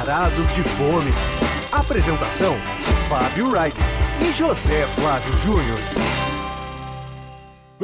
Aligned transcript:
Varados 0.00 0.50
de 0.54 0.62
Fome. 0.62 1.10
Apresentação: 1.70 2.56
Fábio 3.06 3.50
Wright 3.50 3.76
e 4.26 4.32
José 4.32 4.86
Flávio 4.86 5.36
Júnior. 5.36 5.78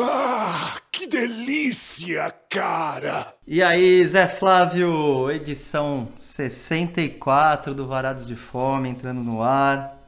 Ah, 0.00 0.76
que 0.90 1.06
delícia, 1.06 2.30
cara! 2.48 3.34
E 3.46 3.62
aí, 3.62 4.02
Zé 4.06 4.26
Flávio, 4.26 5.30
edição 5.30 6.08
64 6.16 7.74
do 7.74 7.86
Varados 7.86 8.26
de 8.26 8.34
Fome 8.34 8.88
entrando 8.88 9.20
no 9.22 9.42
ar. 9.42 9.98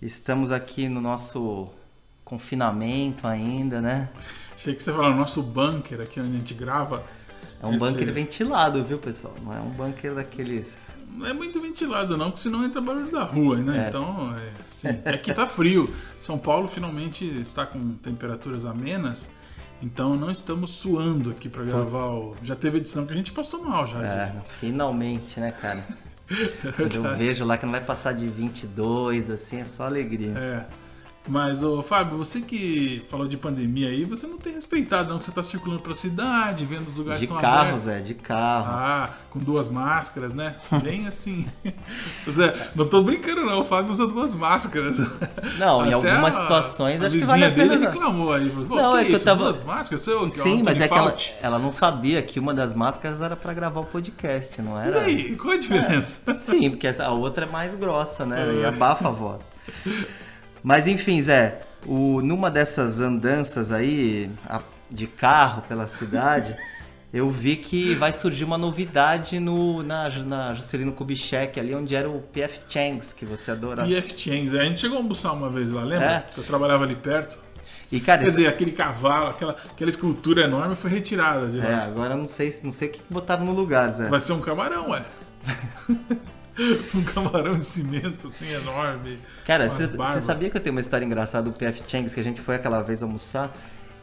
Estamos 0.00 0.52
aqui 0.52 0.88
no 0.88 1.00
nosso 1.00 1.68
confinamento 2.24 3.26
ainda, 3.26 3.80
né? 3.80 4.08
Achei 4.54 4.72
que 4.72 4.80
você 4.84 4.92
falou 4.92 5.10
no 5.10 5.16
nosso 5.16 5.42
bunker 5.42 6.00
aqui 6.00 6.20
onde 6.20 6.30
a 6.30 6.38
gente 6.38 6.54
grava. 6.54 7.02
É 7.60 7.66
um 7.66 7.70
Esse- 7.70 7.78
bunker 7.80 8.12
ventilado, 8.12 8.84
viu, 8.84 8.98
pessoal? 8.98 9.34
Não 9.42 9.52
é 9.52 9.58
um 9.58 9.70
bunker 9.70 10.14
daqueles. 10.14 10.96
Não 11.16 11.26
é 11.26 11.32
muito 11.32 11.60
ventilado 11.60 12.16
não, 12.16 12.26
porque 12.30 12.42
senão 12.42 12.64
entra 12.64 12.80
barulho 12.80 13.10
da 13.10 13.22
rua, 13.24 13.56
né? 13.56 13.84
É. 13.84 13.88
Então, 13.88 14.34
é, 14.36 14.50
sim. 14.70 14.88
é 15.04 15.16
que 15.16 15.32
tá 15.32 15.46
frio. 15.46 15.92
São 16.20 16.38
Paulo 16.38 16.68
finalmente 16.68 17.24
está 17.24 17.66
com 17.66 17.94
temperaturas 17.94 18.64
amenas. 18.64 19.28
Então 19.80 20.16
não 20.16 20.30
estamos 20.30 20.70
suando 20.70 21.30
aqui 21.30 21.48
pra 21.48 21.62
gravar 21.62 22.06
o... 22.08 22.36
Já 22.42 22.56
teve 22.56 22.78
edição 22.78 23.06
que 23.06 23.12
a 23.12 23.16
gente 23.16 23.30
passou 23.32 23.62
mal 23.64 23.86
já. 23.86 24.02
É, 24.02 24.26
de- 24.26 24.52
finalmente, 24.54 25.38
né, 25.38 25.52
cara? 25.52 25.84
Quando 26.76 26.94
eu 26.96 27.16
vejo 27.16 27.44
lá 27.44 27.56
que 27.56 27.64
não 27.64 27.72
vai 27.72 27.80
passar 27.84 28.12
de 28.12 28.26
22, 28.26 29.30
assim, 29.30 29.60
é 29.60 29.64
só 29.64 29.84
alegria. 29.84 30.32
É. 30.36 30.66
Mas, 31.26 31.62
ô, 31.62 31.82
Fábio, 31.82 32.16
você 32.16 32.40
que 32.40 33.04
falou 33.10 33.28
de 33.28 33.36
pandemia 33.36 33.88
aí, 33.90 34.02
você 34.04 34.26
não 34.26 34.38
tem 34.38 34.54
respeitado, 34.54 35.10
não, 35.10 35.18
que 35.18 35.26
você 35.26 35.30
tá 35.30 35.42
circulando 35.42 35.82
pela 35.82 35.94
cidade, 35.94 36.64
vendo 36.64 36.90
os 36.90 36.96
lugares 36.96 37.20
De 37.20 37.26
que 37.26 37.32
estão 37.34 37.42
carro, 37.42 37.60
abertos. 37.60 37.82
Zé, 37.82 38.00
de 38.00 38.14
carro. 38.14 38.66
Ah, 38.70 39.10
com 39.28 39.38
duas 39.38 39.68
máscaras, 39.68 40.32
né? 40.32 40.54
Bem 40.82 41.06
assim. 41.06 41.46
Zé, 42.30 42.70
não 42.74 42.88
tô 42.88 43.02
brincando 43.02 43.44
não, 43.44 43.60
o 43.60 43.64
Fábio 43.64 43.92
usa 43.92 44.06
duas 44.06 44.34
máscaras. 44.34 44.98
Não, 45.58 45.84
em 45.84 45.92
Até 45.92 46.10
algumas 46.12 46.34
a- 46.34 46.40
situações 46.40 47.02
a 47.02 47.06
acho 47.08 47.18
que 47.18 47.24
vale 47.26 47.44
a 47.44 47.50
pena 47.52 47.68
dele 47.76 47.86
reclamou 47.86 48.32
aí. 48.32 48.48
Falou, 48.48 48.68
Não, 48.76 48.92
que 48.94 48.98
é 49.00 49.04
que 49.04 49.12
eu 49.12 49.16
isso, 49.16 49.24
tava- 49.26 49.44
duas 49.52 49.62
máscaras? 49.62 50.04
Que 50.04 50.10
é 50.10 50.42
Sim, 50.42 50.62
mas 50.64 50.80
Anthony 50.80 50.82
é 50.82 50.88
que 50.88 50.94
ela, 50.94 51.16
ela 51.42 51.58
não 51.58 51.72
sabia 51.72 52.22
que 52.22 52.40
uma 52.40 52.54
das 52.54 52.72
máscaras 52.72 53.20
era 53.20 53.36
pra 53.36 53.52
gravar 53.52 53.80
o 53.80 53.84
podcast, 53.84 54.62
não 54.62 54.82
E 54.82 54.86
era? 54.88 55.00
aí, 55.02 55.36
qual 55.36 55.52
a 55.52 55.58
diferença? 55.58 56.38
Sim, 56.38 56.70
porque 56.70 56.86
essa- 56.86 57.04
a 57.04 57.10
outra 57.12 57.44
é 57.44 57.48
mais 57.50 57.74
grossa, 57.74 58.24
né? 58.24 58.50
E 58.54 58.62
É. 58.62 58.68
abafa 58.68 59.08
a 59.08 59.10
voz. 59.10 59.46
Mas 60.68 60.86
enfim, 60.86 61.22
Zé, 61.22 61.62
o, 61.86 62.20
numa 62.20 62.50
dessas 62.50 63.00
andanças 63.00 63.72
aí 63.72 64.30
a- 64.46 64.60
de 64.90 65.06
carro 65.06 65.62
pela 65.62 65.86
cidade, 65.86 66.54
eu 67.10 67.30
vi 67.30 67.56
que 67.56 67.94
vai 67.94 68.12
surgir 68.12 68.44
uma 68.44 68.58
novidade 68.58 69.40
no, 69.40 69.82
na, 69.82 70.10
na 70.10 70.52
Juscelino 70.52 70.92
Kubitschek, 70.92 71.58
ali 71.58 71.74
onde 71.74 71.94
era 71.94 72.06
o 72.06 72.20
PF 72.20 72.60
Changs, 72.68 73.14
que 73.14 73.24
você 73.24 73.50
adora. 73.50 73.82
PF 73.82 74.12
Changs, 74.14 74.52
a 74.54 74.62
gente 74.62 74.78
chegou 74.78 74.98
a 74.98 75.00
almoçar 75.00 75.32
uma 75.32 75.48
vez 75.48 75.72
lá, 75.72 75.82
lembra? 75.84 76.12
É. 76.28 76.32
Que 76.34 76.38
eu 76.38 76.44
trabalhava 76.44 76.84
ali 76.84 76.96
perto. 76.96 77.38
E 77.90 77.98
cara, 77.98 78.20
Quer 78.20 78.26
dizer, 78.26 78.46
aquele 78.48 78.72
cavalo, 78.72 79.30
aquela, 79.30 79.52
aquela 79.52 79.88
escultura 79.88 80.42
enorme 80.42 80.76
foi 80.76 80.90
retirada 80.90 81.48
de 81.48 81.56
lá. 81.56 81.64
é, 81.66 81.74
agora 81.86 82.14
não 82.14 82.26
sei, 82.26 82.54
não 82.62 82.74
sei 82.74 82.88
o 82.88 82.90
que 82.92 83.00
botaram 83.08 83.42
no 83.46 83.52
lugar, 83.52 83.88
Zé. 83.88 84.06
Vai 84.06 84.20
ser 84.20 84.34
um 84.34 84.40
camarão, 84.42 84.90
ué. 84.90 85.02
um 86.94 87.02
camarão 87.04 87.58
de 87.58 87.64
cimento, 87.64 88.28
assim, 88.28 88.52
enorme. 88.52 89.18
Cara, 89.44 89.68
você 89.68 90.20
sabia 90.20 90.50
que 90.50 90.56
eu 90.56 90.60
tenho 90.60 90.74
uma 90.74 90.80
história 90.80 91.04
engraçada 91.04 91.48
do 91.50 91.56
PF 91.56 91.82
Changs 91.86 92.14
que 92.14 92.20
a 92.20 92.24
gente 92.24 92.40
foi 92.40 92.56
aquela 92.56 92.82
vez 92.82 93.02
almoçar? 93.02 93.52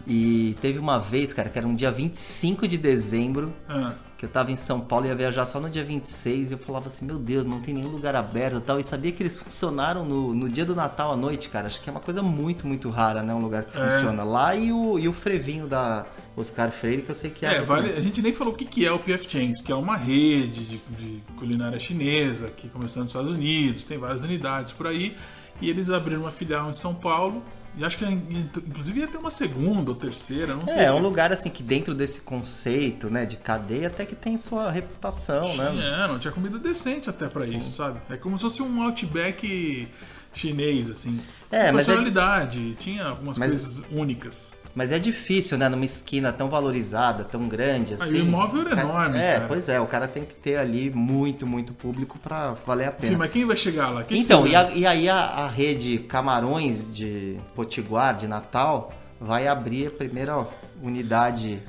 E 0.08 0.56
teve 0.62 0.78
uma 0.78 1.00
vez, 1.00 1.34
cara, 1.34 1.50
que 1.50 1.58
era 1.58 1.68
um 1.68 1.74
dia 1.74 1.92
25 1.92 2.68
de 2.68 2.78
dezembro, 2.78 3.52
Ah, 3.68 3.94
eu 4.26 4.30
tava 4.30 4.52
em 4.52 4.58
São 4.58 4.80
Paulo 4.82 5.06
e 5.06 5.10
ia 5.10 5.16
viajar 5.16 5.46
só 5.46 5.60
no 5.60 5.70
dia 5.70 5.84
26, 5.84 6.50
e 6.52 6.54
eu 6.54 6.58
falava 6.58 6.88
assim, 6.88 7.06
meu 7.06 7.18
Deus, 7.18 7.46
não 7.46 7.62
tem 7.62 7.74
nenhum 7.74 7.90
lugar 7.90 8.16
aberto 8.16 8.58
e 8.58 8.62
tal. 8.62 8.80
E 8.80 8.84
sabia 8.84 9.12
que 9.12 9.22
eles 9.22 9.38
funcionaram 9.38 10.04
no, 10.04 10.34
no 10.34 10.50
dia 10.50 10.66
do 10.66 10.76
Natal 10.76 11.12
à 11.14 11.16
noite, 11.18 11.50
cara. 11.50 11.68
Acho 11.68 11.82
que 11.82 11.90
é 11.90 11.92
uma 11.92 12.00
coisa 12.00 12.22
muito, 12.24 12.68
muito 12.68 12.90
rara, 12.90 13.22
né? 13.22 13.34
Um 13.34 13.40
lugar 13.40 13.64
que 13.64 13.78
É. 13.78 13.90
funciona. 13.92 14.24
Lá 14.24 14.56
e 14.56 14.72
o, 14.72 14.98
e 15.00 15.08
o 15.08 15.14
frevinho 15.14 15.68
da 15.68 16.06
Oscar 16.36 16.72
Freire, 16.72 17.02
que 17.04 17.12
eu 17.12 17.16
sei 17.16 17.30
que 17.30 17.46
é. 17.46 17.56
É, 17.56 17.62
vale, 17.62 17.92
a 17.94 18.02
gente 18.02 18.22
nem 18.22 18.34
falou 18.34 18.54
o 18.54 18.56
que 18.58 18.66
que 18.66 18.86
é 18.86 18.92
o 18.92 19.00
PF 19.00 19.30
Changs, 19.30 19.62
que 19.62 19.72
é 19.72 19.76
uma 19.76 19.96
rede 19.96 20.66
de, 20.66 20.78
de 20.90 21.24
culinária 21.38 21.80
chinesa 21.80 22.50
que 22.50 22.68
começou 22.70 23.02
nos 23.04 23.12
Estados 23.12 23.32
Unidos, 23.32 23.86
tem 23.86 23.98
várias 23.98 24.24
unidades 24.24 24.74
por 24.74 24.88
aí, 24.88 25.16
e 25.62 25.70
eles 25.70 25.90
abriram 25.90 26.22
uma 26.22 26.32
filial 26.32 26.70
em 26.70 26.74
São 26.74 26.94
Paulo, 26.94 27.42
e 27.78 27.84
acho 27.84 27.98
que 27.98 28.06
inclusive 28.06 29.00
ia 29.02 29.08
ter 29.08 29.18
uma 29.18 29.32
segunda 29.32 29.92
ou 29.92 29.96
terceira, 29.96 30.56
não 30.56 30.66
sei. 30.66 30.76
É, 30.76 30.84
é 30.86 30.92
um 30.94 31.00
lugar 31.00 31.32
assim 31.34 31.50
que 31.50 31.62
dentro 31.64 31.94
desse 31.94 32.22
conceito, 32.22 33.10
né, 33.10 33.26
de 33.26 33.38
cadeia, 33.38 33.88
até 33.88 34.06
que 34.06 34.16
tem 34.16 34.38
sua 34.38 34.72
reputação, 34.72 35.42
né? 35.58 35.70
Tinha, 35.72 36.08
não 36.08 36.20
tinha 36.20 36.32
comida 36.32 36.58
decente 36.58 37.10
até 37.10 37.28
pra 37.28 37.46
isso, 37.46 37.72
sabe? 37.76 38.00
É 38.10 38.16
como 38.18 38.38
se 38.38 38.44
fosse 38.44 38.62
um 38.62 38.82
outback 38.82 39.88
chinês, 40.34 40.90
assim. 40.90 41.20
É, 41.52 41.72
mas 41.72 41.84
é- 41.84 41.86
personalidade, 41.94 42.76
tinha 42.76 43.06
algumas 43.06 43.38
Mas- 43.38 43.50
coisas 43.52 43.82
únicas. 43.92 44.56
Mas 44.76 44.92
é 44.92 45.00
difícil, 45.00 45.58
né? 45.58 45.70
Numa 45.70 45.86
esquina 45.86 46.34
tão 46.34 46.50
valorizada, 46.50 47.24
tão 47.24 47.48
grande 47.48 47.94
Ah, 47.94 48.04
assim. 48.04 48.16
o 48.16 48.18
imóvel 48.18 48.62
era 48.62 48.70
Cara- 48.72 48.82
enorme, 48.82 49.18
É, 49.18 49.34
cara. 49.36 49.46
pois 49.48 49.70
é, 49.70 49.80
o 49.80 49.88
cara 49.88 50.06
tem 50.08 50.26
que 50.26 50.34
ter 50.34 50.58
ali 50.58 50.90
muito, 50.90 51.48
muito 51.48 51.74
público 51.74 52.20
pra 52.20 52.56
valer 52.68 52.90
a 52.90 52.92
Sim, 52.92 52.98
pena. 53.00 53.18
mas 53.20 53.32
quem 53.32 53.46
vai 53.46 53.56
chegar 53.56 53.90
lá? 53.90 54.04
Quem 54.04 54.20
que 54.20 54.26
então, 54.26 54.46
e, 54.46 54.54
a- 54.54 54.70
e 54.72 54.86
aí 54.86 55.08
a, 55.08 55.18
a 55.18 55.48
rede 55.48 56.00
Camarões 56.00 56.94
de 56.94 57.38
Potiguar, 57.56 58.18
de 58.18 58.28
Natal, 58.28 58.92
vai 59.20 59.48
abrir 59.48 59.88
a 59.88 59.92
primeira 59.92 60.46
unidade 60.84 61.60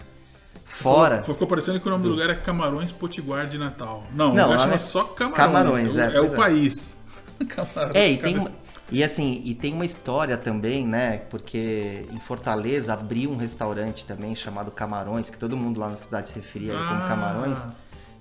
fora. 0.64 1.18
Ficou, 1.18 1.34
ficou 1.34 1.46
parecendo 1.48 1.78
que 1.80 1.86
o 1.86 1.90
nome 1.90 2.02
do 2.02 2.10
lugar 2.10 2.28
é 2.30 2.34
Camarões 2.34 2.90
Potiguar 2.90 3.46
de 3.46 3.56
Natal. 3.56 4.04
Não, 4.12 4.34
Não, 4.34 4.44
o 4.44 4.46
lugar 4.48 4.60
chama 4.60 4.74
é 4.74 4.78
só 4.78 5.04
Camarões. 5.04 5.36
Camarões, 5.36 5.86
é, 5.86 5.90
o- 5.90 6.00
é, 6.00 6.16
é 6.16 6.20
o 6.20 6.24
é. 6.26 6.28
país. 6.36 6.96
Camarão- 7.48 7.92
É, 7.94 8.10
e 8.10 8.16
tem, 8.16 8.48
e 8.90 9.02
assim, 9.02 9.40
e 9.44 9.54
tem 9.54 9.72
uma 9.74 9.84
história 9.84 10.36
também, 10.36 10.86
né? 10.86 11.18
Porque 11.30 12.06
em 12.12 12.18
Fortaleza 12.18 12.92
abriu 12.94 13.30
um 13.30 13.36
restaurante 13.36 14.04
também 14.04 14.34
chamado 14.34 14.70
Camarões, 14.70 15.28
que 15.28 15.36
todo 15.38 15.56
mundo 15.56 15.80
lá 15.80 15.88
na 15.88 15.96
cidade 15.96 16.28
se 16.28 16.34
referia 16.36 16.72
como 16.72 16.84
Ah. 17.02 17.06
Camarões, 17.08 17.64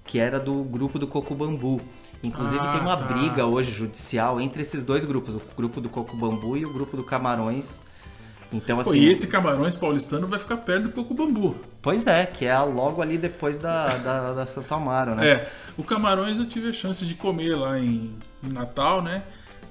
que 0.03 0.17
era 0.19 0.39
do 0.39 0.63
grupo 0.63 0.97
do 0.97 1.07
Coco 1.07 1.35
Bambu. 1.35 1.79
Inclusive 2.23 2.59
Ah, 2.61 2.71
tem 2.73 2.81
uma 2.81 2.97
tá. 2.97 3.05
briga 3.05 3.45
hoje 3.45 3.71
judicial 3.71 4.41
entre 4.41 4.61
esses 4.63 4.83
dois 4.83 5.05
grupos, 5.05 5.35
o 5.35 5.41
grupo 5.55 5.79
do 5.79 5.89
Coco 5.89 6.15
Bambu 6.17 6.57
e 6.57 6.65
o 6.65 6.73
grupo 6.73 6.97
do 6.97 7.03
Camarões. 7.03 7.79
Então 8.53 8.77
Pô, 8.77 8.89
assim, 8.89 8.99
e 8.99 9.09
esse 9.09 9.27
Camarões 9.27 9.75
paulistano 9.75 10.27
vai 10.27 10.39
ficar 10.39 10.57
perto 10.57 10.83
do 10.83 10.89
Coco 10.91 11.13
Bambu. 11.13 11.55
pois 11.81 12.07
é, 12.07 12.25
que 12.25 12.45
é 12.45 12.57
logo 12.59 13.01
ali 13.01 13.17
depois 13.17 13.57
da, 13.59 13.97
da, 13.97 14.33
da 14.33 14.45
Santo 14.45 14.73
Amaro, 14.73 15.13
né? 15.15 15.27
É, 15.27 15.49
o 15.77 15.83
Camarões 15.83 16.37
eu 16.37 16.47
tive 16.47 16.69
a 16.69 16.73
chance 16.73 17.05
de 17.05 17.15
comer 17.15 17.55
lá 17.55 17.77
em, 17.79 18.13
em 18.43 18.49
Natal, 18.49 19.01
né? 19.01 19.23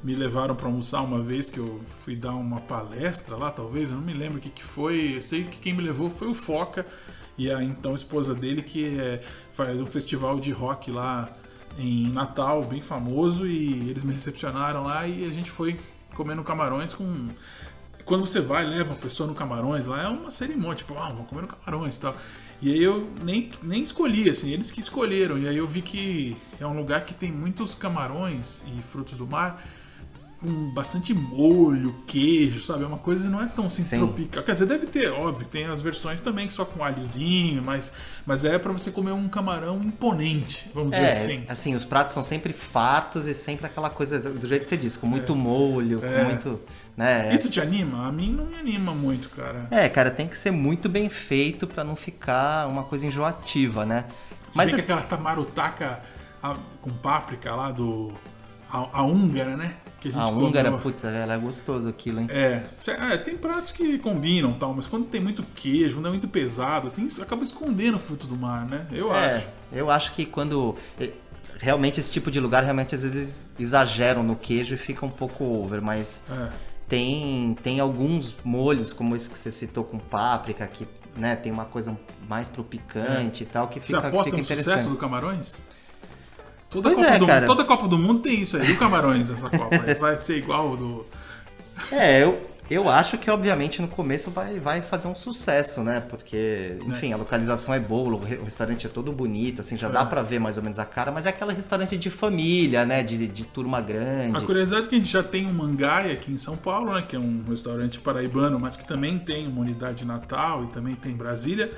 Me 0.05 0.15
levaram 0.15 0.55
para 0.55 0.67
almoçar 0.67 1.01
uma 1.01 1.23
vez 1.23 1.49
que 1.49 1.59
eu 1.59 1.81
fui 2.01 2.15
dar 2.15 2.35
uma 2.35 2.61
palestra 2.61 3.37
lá, 3.37 3.51
talvez, 3.51 3.91
eu 3.91 3.97
não 3.97 4.05
me 4.05 4.13
lembro 4.13 4.37
o 4.37 4.41
que, 4.41 4.51
que 4.51 4.63
foi. 4.63 5.17
Eu 5.17 5.23
sei 5.23 5.45
que 5.45 5.57
quem 5.57 5.73
me 5.73 5.83
levou 5.83 6.11
foi 6.11 6.29
o 6.29 6.35
Foca 6.35 6.87
e 7.39 7.51
a 7.51 7.65
então 7.65 7.95
esposa 7.95 8.35
dele, 8.35 8.63
que 8.63 8.99
é, 8.99 9.23
faz 9.51 9.81
um 9.81 9.87
festival 9.87 10.39
de 10.39 10.51
rock 10.53 10.91
lá 10.91 11.35
em 11.79 12.11
Natal, 12.11 12.63
bem 12.67 12.83
famoso, 12.83 13.47
e 13.47 13.89
eles 13.89 14.05
me 14.05 14.13
recepcionaram 14.13 14.85
lá 14.85 15.09
e 15.09 15.25
a 15.25 15.33
gente 15.33 15.51
foi 15.51 15.81
comendo 16.15 16.45
camarões 16.45 16.93
com. 16.93 17.31
Quando 18.05 18.27
você 18.27 18.43
vai, 18.43 18.67
leva 18.67 18.91
uma 18.91 19.01
pessoa 19.01 19.27
no 19.27 19.35
Camarões 19.35 19.87
lá, 19.87 20.03
é 20.03 20.09
uma 20.09 20.31
cerimônia, 20.31 20.77
tipo, 20.77 20.93
ah, 20.99 21.09
vamos 21.09 21.27
comer 21.27 21.41
no 21.41 21.49
Camarões 21.49 21.97
e 21.97 22.01
tal. 22.01 22.15
E 22.61 22.71
aí 22.71 22.83
eu 22.83 23.11
nem, 23.23 23.51
nem 23.63 23.83
escolhi, 23.83 24.29
assim, 24.29 24.51
eles 24.51 24.71
que 24.71 24.79
escolheram. 24.79 25.39
E 25.39 25.49
aí 25.49 25.57
eu 25.57 25.67
vi 25.67 25.81
que 25.81 26.37
é 26.61 26.67
um 26.67 26.77
lugar 26.77 27.07
que 27.07 27.15
tem 27.15 27.33
muitos 27.33 27.75
camarões 27.75 28.63
e 28.77 28.83
frutos 28.83 29.17
do 29.17 29.27
mar 29.27 29.65
com 30.45 30.71
bastante 30.71 31.15
molho, 31.15 31.95
queijo, 32.07 32.61
sabe? 32.61 32.85
É 32.85 32.87
uma 32.87 32.99
coisa 32.99 33.25
que 33.27 33.33
não 33.33 33.41
é 33.43 33.47
tão 33.47 33.67
assim 33.67 33.83
Sim. 33.83 33.97
tropical. 33.99 34.43
Quer 34.43 34.53
dizer, 34.53 34.67
deve 34.67 34.87
ter, 34.87 35.11
óbvio, 35.11 35.47
tem 35.47 35.65
as 35.65 35.81
versões 35.81 36.21
também 36.21 36.47
que 36.47 36.53
só 36.53 36.65
com 36.65 36.85
alhozinho, 36.85 37.63
mas, 37.65 37.93
mas 38.27 38.45
é 38.45 38.59
pra 38.59 38.71
você 38.73 38.91
comer 38.91 39.13
um 39.13 39.27
camarão 39.29 39.83
imponente, 39.83 40.71
vamos 40.75 40.91
dizer 40.93 41.05
É, 41.05 41.13
assim. 41.13 41.45
assim, 41.49 41.75
os 41.75 41.85
pratos 41.85 42.13
são 42.13 42.23
sempre 42.23 42.53
fartos 42.53 43.27
e 43.27 43.35
sempre 43.35 43.67
aquela 43.67 43.89
coisa 43.89 44.19
do 44.21 44.47
jeito 44.47 44.63
que 44.63 44.69
você 44.69 44.77
disse, 44.77 44.99
com 44.99 45.07
muito 45.07 45.35
molho, 45.35 46.01
É. 46.05 46.19
com 46.19 46.25
muito. 46.31 46.61
Né, 46.97 47.31
é- 47.31 47.35
Isso 47.35 47.51
te 47.51 47.61
anima? 47.61 48.07
A 48.07 48.13
mim 48.13 48.33
não 48.33 48.45
me 48.47 48.57
anima 48.57 48.93
muito, 48.93 49.29
cara. 49.31 49.67
É, 49.71 49.89
cara, 49.89 50.11
tem 50.11 50.29
que 50.29 50.37
ser 50.39 50.51
muito 50.51 50.89
bem 50.89 51.09
feito 51.09 51.67
pra 51.67 51.83
não 51.83 51.97
ficar 51.97 52.69
uma 52.69 52.85
coisa 52.85 53.07
enjoativa, 53.07 53.85
né? 53.85 54.05
Se 54.53 54.57
Mas 54.59 54.67
bem 54.67 54.75
que 54.77 54.81
assim, 54.83 54.93
aquela 54.93 55.03
tamarutaca 55.03 56.01
a- 56.43 56.57
com 56.81 56.91
páprica 56.93 57.55
lá 57.55 57.73
do. 57.73 58.13
A, 58.71 59.01
a 59.01 59.03
húngara, 59.05 59.57
né? 59.57 59.75
Que 60.05 60.09
a 60.09 60.21
gente 60.21 60.31
a 60.31 60.35
húngara, 60.35 60.69
comeu. 60.69 60.83
putz, 60.83 61.03
ela 61.03 61.33
é 61.35 61.39
gostoso 61.39 61.89
aquilo, 61.89 62.21
hein? 62.21 62.27
É, 62.31 62.63
é, 62.89 63.17
tem 63.17 63.39
pratos 63.39 63.73
que 63.73 63.99
combinam 63.99 64.53
tal, 64.53 64.75
mas 64.75 64.87
quando 64.87 65.07
tem 65.07 65.19
muito 65.21 65.43
queijo, 65.55 65.95
quando 65.97 66.07
é 66.07 66.11
muito 66.11 66.29
pesado, 66.29 66.89
assim, 66.89 67.09
acaba 67.23 67.43
escondendo 67.43 67.97
o 67.97 67.99
fruto 68.01 68.27
do 68.27 68.37
mar, 68.37 68.67
né? 68.67 68.87
Eu 68.93 69.15
é, 69.15 69.37
acho. 69.37 69.49
eu 69.73 69.91
acho 69.91 70.13
que 70.13 70.27
quando. 70.27 70.77
Realmente 71.59 72.01
esse 72.01 72.11
tipo 72.11 72.31
de 72.31 72.39
lugar, 72.39 72.63
realmente 72.65 72.95
às 72.95 73.03
vezes 73.03 73.51
exageram 73.59 74.23
no 74.23 74.37
queijo 74.37 74.75
e 74.75 74.77
fica 74.77 75.07
um 75.07 75.11
pouco 75.11 75.43
over, 75.45 75.81
mas 75.81 76.23
É. 76.31 76.51
tem, 76.89 77.57
tem 77.63 77.81
alguns 77.81 78.37
molhos, 78.45 78.93
como 78.93 79.17
esse 79.17 79.31
que 79.31 79.39
você 79.39 79.51
citou 79.51 79.85
com 79.85 79.99
páprica, 79.99 80.67
que 80.67 80.87
né, 81.17 81.35
tem 81.37 81.51
uma 81.53 81.65
coisa 81.65 81.97
mais 82.29 82.49
pro 82.49 82.63
picante 82.65 83.45
e 83.45 83.47
tal, 83.47 83.69
que 83.69 83.81
Você 83.81 83.87
fica, 83.87 84.01
aposta 84.09 84.25
fica 84.25 84.37
no 84.37 84.43
interessante. 84.43 84.75
sucesso 84.75 84.91
do 84.91 84.97
Camarões? 84.97 85.57
Toda, 86.75 86.91
Pois 86.91 86.97
Copa 87.03 87.15
é, 87.15 87.19
do, 87.19 87.27
cara. 87.27 87.47
toda 87.47 87.65
Copa 87.65 87.89
do 87.89 87.97
Mundo 87.99 88.21
tem 88.21 88.41
isso 88.43 88.57
aí. 88.57 88.73
O 88.73 88.77
Camarões, 88.77 89.31
essa 89.31 89.49
Copa? 89.49 89.79
Vai 89.99 90.17
ser 90.19 90.37
igual 90.39 90.73
o 90.73 90.77
do. 90.77 91.07
É, 91.93 92.23
eu, 92.23 92.41
eu 92.71 92.89
acho 92.89 93.19
que 93.19 93.31
obviamente 93.31 93.81
no 93.83 93.89
começo 93.89 94.31
vai, 94.31 94.59
vai 94.61 94.81
fazer 94.81 95.07
um 95.09 95.15
sucesso, 95.15 95.83
né? 95.83 96.01
Porque, 96.09 96.77
enfim, 96.87 97.13
a 97.13 97.17
localização 97.17 97.75
é 97.75 97.81
boa, 97.81 98.15
o 98.15 98.19
re- 98.19 98.37
o 98.37 98.45
restaurante 98.45 98.87
é 98.87 98.89
todo 98.91 99.13
bonito, 99.13 99.61
assim, 99.61 99.77
já 99.77 99.89
dá 99.89 100.03
É. 100.03 100.05
pra 100.05 100.23
ver 100.23 100.39
mais 100.41 100.57
ou 100.57 100.63
menos 100.63 100.79
a 100.79 100.85
cara, 100.85 101.11
mas 101.13 101.27
é 101.27 101.31
aquele 101.31 101.53
restaurante 101.53 101.97
de 101.99 102.11
família, 102.11 102.85
né? 102.85 103.03
De, 103.03 103.27
de 103.27 103.45
turma 103.45 103.81
grande. 103.81 104.37
A 104.37 104.41
curiosidade 104.41 104.87
é 104.87 104.89
que 104.89 104.95
a 104.95 104.99
gente 104.99 105.11
já 105.13 105.23
tem 105.23 105.47
um 105.47 105.53
Mangai 105.53 106.11
aqui 106.13 106.33
em 106.33 106.39
São 106.39 106.57
Paulo, 106.57 106.95
né? 106.95 107.03
Que 107.07 107.17
é 107.17 107.19
um 107.19 107.45
restaurante 107.49 107.99
paraibano, 108.01 108.59
mas 108.59 108.77
que 108.77 108.85
também 108.87 109.19
tem 109.19 109.47
uma 109.49 109.61
unidade 109.61 109.99
de 109.99 110.05
Natal 110.07 110.65
e 110.65 110.69
também 110.69 110.95
tem 110.95 111.13
em 111.13 111.17
Brasília. 111.17 111.71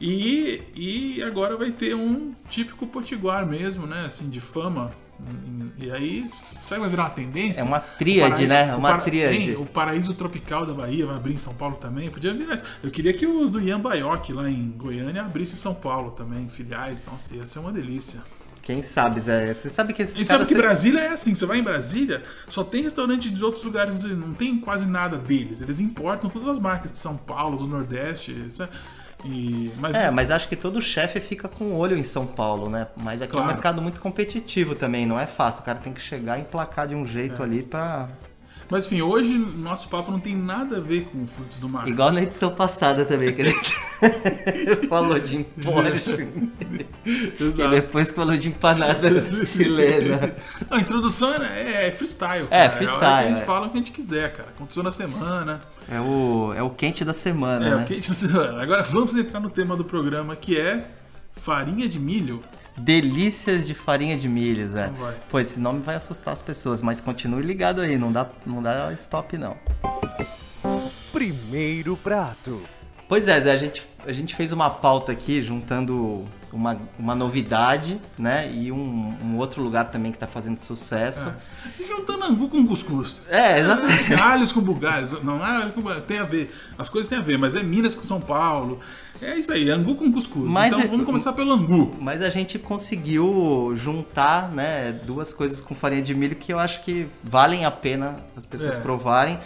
E, 0.00 0.60
e 0.76 1.22
agora 1.22 1.56
vai 1.56 1.70
ter 1.70 1.94
um 1.94 2.32
típico 2.48 2.86
potiguar 2.86 3.46
mesmo, 3.46 3.86
né? 3.86 4.04
Assim, 4.06 4.28
de 4.28 4.40
fama. 4.40 4.92
E 5.78 5.90
aí, 5.90 6.28
será 6.60 6.76
que 6.76 6.80
vai 6.80 6.90
virar 6.90 7.04
uma 7.04 7.10
tendência? 7.10 7.60
É 7.60 7.64
uma 7.64 7.78
tríade, 7.80 8.44
O 8.44 8.48
né? 8.48 8.74
o 8.74 8.78
Uma 8.78 8.98
tríade. 8.98 9.50
Hein? 9.50 9.56
O 9.56 9.64
paraíso 9.64 10.12
tropical 10.14 10.66
da 10.66 10.74
Bahia 10.74 11.06
vai 11.06 11.16
abrir 11.16 11.34
em 11.34 11.38
São 11.38 11.54
Paulo 11.54 11.76
também. 11.76 12.10
Podia 12.10 12.34
virar. 12.34 12.54
isso. 12.54 12.62
Eu 12.82 12.90
queria 12.90 13.12
que 13.12 13.24
os 13.26 13.50
do 13.50 13.60
Ian 13.60 13.80
Baioc 13.80 14.28
lá 14.30 14.50
em 14.50 14.70
Goiânia 14.76 15.22
abrissem 15.22 15.54
em 15.54 15.58
São 15.60 15.74
Paulo 15.74 16.10
também, 16.10 16.48
filiais. 16.48 16.98
Nossa, 17.10 17.34
ia 17.36 17.46
ser 17.46 17.60
uma 17.60 17.72
delícia. 17.72 18.20
Quem 18.60 18.82
sabe, 18.82 19.20
Zé? 19.20 19.52
Você 19.54 19.70
sabe 19.70 19.92
que 19.92 20.02
esses 20.02 20.18
E 20.18 20.24
sabe 20.24 20.44
que 20.44 20.54
se- 20.54 20.58
Brasília 20.60 21.00
é 21.00 21.08
assim, 21.08 21.34
você 21.34 21.44
vai 21.46 21.58
em 21.58 21.62
Brasília, 21.62 22.24
só 22.48 22.64
tem 22.64 22.82
restaurante 22.82 23.28
de 23.30 23.44
outros 23.44 23.62
lugares, 23.62 24.04
não 24.04 24.32
tem 24.32 24.58
quase 24.58 24.86
nada 24.86 25.18
deles. 25.18 25.60
Eles 25.62 25.80
importam 25.80 26.28
todas 26.30 26.48
as 26.48 26.58
marcas 26.58 26.90
de 26.90 26.98
São 26.98 27.16
Paulo, 27.16 27.58
do 27.58 27.66
Nordeste. 27.66 28.34
é- 28.60 28.68
E, 29.24 29.72
mas, 29.78 29.94
É, 29.94 30.10
mas 30.10 30.30
acho 30.30 30.48
que 30.48 30.54
todo 30.56 30.80
chefe 30.82 31.18
fica 31.18 31.48
com 31.48 31.64
o 31.64 31.76
olho 31.78 31.96
em 31.96 32.04
São 32.04 32.26
Paulo, 32.26 32.68
né? 32.68 32.86
Mas 32.96 33.22
aqui 33.22 33.32
é 33.34 33.38
um 33.38 33.42
Claro. 33.42 33.54
mercado 33.54 33.80
muito 33.82 34.00
competitivo 34.00 34.74
também, 34.74 35.06
não 35.06 35.18
é 35.18 35.26
fácil. 35.26 35.62
O 35.62 35.64
cara 35.64 35.78
tem 35.78 35.92
que 35.94 36.00
chegar 36.00 36.38
e 36.38 36.42
emplacar 36.42 36.86
de 36.86 36.94
um 36.94 37.06
jeito 37.06 37.40
É. 37.40 37.44
ali 37.44 37.62
pra. 37.62 38.08
Mas, 38.74 38.86
enfim, 38.86 39.02
hoje 39.02 39.38
nosso 39.38 39.88
papo 39.88 40.10
não 40.10 40.18
tem 40.18 40.34
nada 40.34 40.78
a 40.78 40.80
ver 40.80 41.04
com 41.04 41.24
frutos 41.28 41.60
do 41.60 41.68
mar. 41.68 41.86
Igual 41.86 42.10
na 42.10 42.24
edição 42.24 42.52
passada 42.52 43.04
também, 43.04 43.32
que 43.32 43.42
a 43.42 43.44
gente 43.44 43.72
falou 44.90 45.16
de 45.16 45.44
Porsche. 45.62 46.28
e 47.06 47.68
depois 47.70 48.10
falou 48.10 48.36
de 48.36 48.48
empanada 48.48 49.08
chilena. 49.46 50.34
A 50.68 50.80
introdução 50.80 51.32
é, 51.34 51.86
é 51.86 51.92
freestyle. 51.92 52.48
É, 52.50 52.50
cara. 52.50 52.62
a 52.62 52.64
hora 52.64 52.76
freestyle, 52.76 53.00
que 53.00 53.04
a 53.04 53.28
gente 53.28 53.42
é. 53.42 53.44
fala 53.44 53.66
o 53.68 53.70
que 53.70 53.74
a 53.74 53.78
gente 53.78 53.92
quiser, 53.92 54.32
cara. 54.32 54.48
Aconteceu 54.48 54.82
na 54.82 54.90
semana. 54.90 55.62
É 55.88 56.00
o, 56.00 56.52
é 56.56 56.62
o 56.64 56.70
quente 56.70 57.04
da 57.04 57.12
semana, 57.12 57.64
É, 57.64 57.76
né? 57.76 57.76
o 57.76 57.84
que 57.84 57.92
a 57.92 57.96
gente... 57.96 58.36
Agora 58.60 58.82
vamos 58.82 59.16
entrar 59.16 59.38
no 59.38 59.50
tema 59.50 59.76
do 59.76 59.84
programa, 59.84 60.34
que 60.34 60.58
é 60.58 60.84
farinha 61.30 61.88
de 61.88 62.00
milho. 62.00 62.42
Delícias 62.76 63.66
de 63.66 63.74
farinha 63.74 64.16
de 64.16 64.28
milho, 64.28 64.66
Zé. 64.66 64.88
Vai. 64.88 65.16
Pô, 65.28 65.38
esse 65.38 65.60
nome 65.60 65.80
vai 65.80 65.94
assustar 65.94 66.32
as 66.32 66.42
pessoas, 66.42 66.82
mas 66.82 67.00
continue 67.00 67.42
ligado 67.42 67.80
aí, 67.80 67.96
não 67.96 68.10
dá, 68.10 68.28
não 68.44 68.62
dá 68.62 68.92
stop 68.92 69.36
não. 69.38 69.56
Primeiro 71.12 71.96
prato. 71.96 72.62
Pois 73.08 73.28
é, 73.28 73.40
Zé, 73.40 73.52
a 73.52 73.56
gente, 73.56 73.82
a 74.06 74.12
gente 74.12 74.34
fez 74.34 74.50
uma 74.52 74.70
pauta 74.70 75.12
aqui 75.12 75.42
juntando 75.42 76.24
uma, 76.52 76.78
uma 76.98 77.14
novidade, 77.14 78.00
né? 78.18 78.50
E 78.52 78.70
um, 78.72 79.14
um 79.22 79.36
outro 79.36 79.62
lugar 79.62 79.90
também 79.90 80.10
que 80.12 80.18
tá 80.18 80.26
fazendo 80.26 80.58
sucesso. 80.58 81.32
E 81.78 81.84
juntando 81.86 82.24
angu 82.24 82.48
com 82.48 82.66
cuscuz. 82.66 83.26
É, 83.28 83.58
exatamente. 83.58 84.14
Alhos 84.14 84.52
com 84.52 84.60
bugalhos. 84.60 85.12
Não 85.22 85.44
é 85.44 85.50
alho 85.50 85.72
com 85.72 85.82
bugalhos. 85.82 86.04
Tem 86.04 86.18
a 86.18 86.24
ver. 86.24 86.54
As 86.78 86.88
coisas 86.88 87.08
têm 87.08 87.18
a 87.18 87.22
ver, 87.22 87.36
mas 87.38 87.54
é 87.54 87.62
Minas 87.62 87.94
com 87.94 88.02
São 88.02 88.20
Paulo. 88.20 88.80
É 89.22 89.36
isso 89.36 89.52
aí, 89.52 89.70
angu 89.70 89.94
com 89.96 90.10
cuscuz. 90.12 90.50
Mas 90.50 90.72
então 90.72 90.84
é- 90.84 90.88
vamos 90.88 91.04
começar 91.06 91.32
pelo 91.34 91.52
angu. 91.52 91.94
Mas 92.00 92.20
a 92.22 92.30
gente 92.30 92.58
conseguiu 92.58 93.72
juntar, 93.76 94.50
né, 94.50 94.92
duas 94.92 95.32
coisas 95.32 95.60
com 95.60 95.74
farinha 95.74 96.02
de 96.02 96.14
milho 96.14 96.34
que 96.36 96.52
eu 96.52 96.58
acho 96.58 96.82
que 96.82 97.06
valem 97.22 97.64
a 97.64 97.70
pena 97.70 98.16
as 98.36 98.44
pessoas 98.46 98.76
É. 98.76 98.80
provarem. 98.80 99.38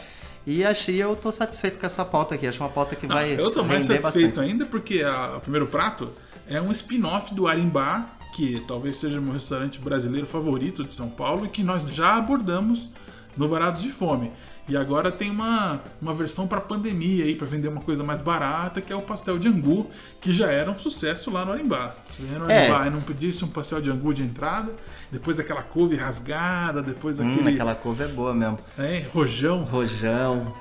E 0.50 0.64
achei, 0.64 0.96
eu 0.96 1.14
tô 1.14 1.30
satisfeito 1.30 1.78
com 1.78 1.84
essa 1.84 2.04
pauta 2.06 2.34
aqui. 2.34 2.46
Acho 2.46 2.60
uma 2.60 2.70
pauta 2.70 2.96
que 2.96 3.06
Não, 3.06 3.14
vai 3.14 3.38
eu 3.38 3.50
tô 3.52 3.62
mais 3.64 3.84
satisfeito 3.84 4.28
bastante. 4.28 4.40
ainda 4.50 4.64
porque 4.64 5.02
a- 5.02 5.36
o 5.36 5.40
primeiro 5.40 5.66
prato 5.66 6.10
é 6.48 6.58
um 6.60 6.72
spin-off 6.72 7.34
do 7.34 7.46
Arimbá, 7.46 8.12
que 8.34 8.64
talvez 8.66 8.96
seja 8.96 9.18
o 9.18 9.22
meu 9.22 9.34
restaurante 9.34 9.78
brasileiro 9.78 10.26
favorito 10.26 10.82
de 10.84 10.92
São 10.94 11.10
Paulo 11.10 11.44
e 11.44 11.48
que 11.50 11.62
nós 11.62 11.82
já 11.94 12.16
abordamos 12.16 12.90
no 13.36 13.46
Varados 13.46 13.82
de 13.82 13.90
Fome. 13.90 14.32
E 14.68 14.76
agora 14.76 15.10
tem 15.10 15.30
uma, 15.30 15.80
uma 16.00 16.12
versão 16.12 16.46
para 16.46 16.60
pandemia 16.60 17.24
aí, 17.24 17.34
para 17.34 17.46
vender 17.46 17.68
uma 17.68 17.80
coisa 17.80 18.04
mais 18.04 18.20
barata, 18.20 18.80
que 18.82 18.92
é 18.92 18.96
o 18.96 19.00
pastel 19.00 19.38
de 19.38 19.48
angu, 19.48 19.88
que 20.20 20.30
já 20.30 20.50
era 20.50 20.70
um 20.70 20.78
sucesso 20.78 21.30
lá 21.30 21.44
no 21.44 21.52
Arimbá. 21.52 21.94
Você 22.10 22.22
ia 22.22 22.38
no 22.38 22.50
É. 22.50 22.60
Arimbá 22.70 22.86
e 22.86 22.90
não 22.90 23.00
pedisse 23.00 23.44
um 23.44 23.48
pastel 23.48 23.80
de 23.80 23.90
angu 23.90 24.12
de 24.12 24.22
entrada, 24.22 24.72
depois 25.10 25.38
daquela 25.38 25.62
couve 25.62 25.96
rasgada, 25.96 26.82
depois 26.82 27.18
Hum, 27.18 27.28
daquele 27.28 27.54
aquela 27.54 27.74
couve 27.74 28.02
é 28.04 28.08
boa 28.08 28.34
mesmo. 28.34 28.58
é, 28.78 29.04
rojão. 29.12 29.64
Rojão. 29.64 30.52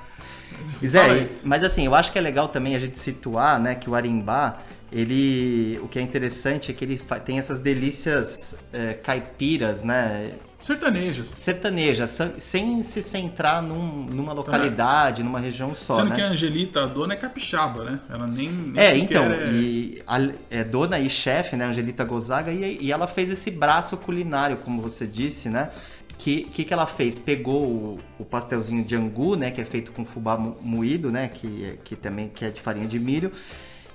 Fala 0.90 1.14
Zé, 1.14 1.28
mas 1.42 1.62
assim, 1.64 1.86
eu 1.86 1.94
acho 1.94 2.10
que 2.12 2.18
é 2.18 2.20
legal 2.20 2.48
também 2.48 2.74
a 2.74 2.78
gente 2.78 2.98
situar, 2.98 3.60
né, 3.60 3.74
que 3.74 3.88
o 3.88 3.94
Arimbá, 3.94 4.58
ele, 4.90 5.78
o 5.82 5.88
que 5.88 5.98
é 5.98 6.02
interessante 6.02 6.70
é 6.70 6.74
que 6.74 6.84
ele 6.84 7.00
tem 7.24 7.38
essas 7.38 7.58
delícias 7.58 8.54
é, 8.72 8.94
caipiras, 8.94 9.84
né, 9.84 10.32
Sertanejas. 10.58 11.28
sertanejas, 11.28 12.18
sem 12.38 12.82
se 12.82 13.00
centrar 13.00 13.62
num- 13.62 14.04
numa 14.06 14.32
localidade, 14.32 15.22
numa 15.22 15.38
região 15.38 15.72
só, 15.74 15.94
Sendo 15.94 16.08
né? 16.10 16.16
que 16.16 16.22
a 16.22 16.26
Angelita, 16.28 16.82
a 16.82 16.86
dona, 16.86 17.12
é 17.12 17.16
capixaba, 17.16 17.84
né? 17.84 18.00
Ela 18.10 18.26
nem, 18.26 18.48
nem 18.50 18.82
É, 18.82 18.96
então, 18.96 19.22
é- 19.24 19.52
e 19.52 20.02
a, 20.04 20.18
é 20.50 20.64
dona 20.64 20.98
e 20.98 21.08
chefe, 21.08 21.54
né, 21.54 21.64
Angelita 21.66 22.02
Gozaga, 22.04 22.50
e, 22.50 22.78
e 22.80 22.90
ela 22.90 23.06
fez 23.06 23.30
esse 23.30 23.52
braço 23.52 23.96
culinário, 23.98 24.56
como 24.56 24.82
você 24.82 25.06
disse, 25.06 25.48
né? 25.48 25.70
Que 26.18 26.42
que, 26.42 26.64
que 26.64 26.72
ela 26.74 26.86
fez? 26.86 27.16
Pegou 27.18 27.62
o, 27.64 28.00
o 28.18 28.24
pastelzinho 28.24 28.84
de 28.84 28.96
angu, 28.96 29.36
né, 29.36 29.50
que 29.52 29.60
é 29.60 29.64
feito 29.64 29.92
com 29.92 30.04
fubá 30.04 30.36
mo- 30.36 30.56
moído, 30.60 31.10
né, 31.12 31.28
que, 31.28 31.78
que 31.84 31.94
também 31.94 32.28
que 32.28 32.44
é 32.44 32.50
de 32.50 32.60
farinha 32.60 32.88
de 32.88 32.98
milho, 32.98 33.30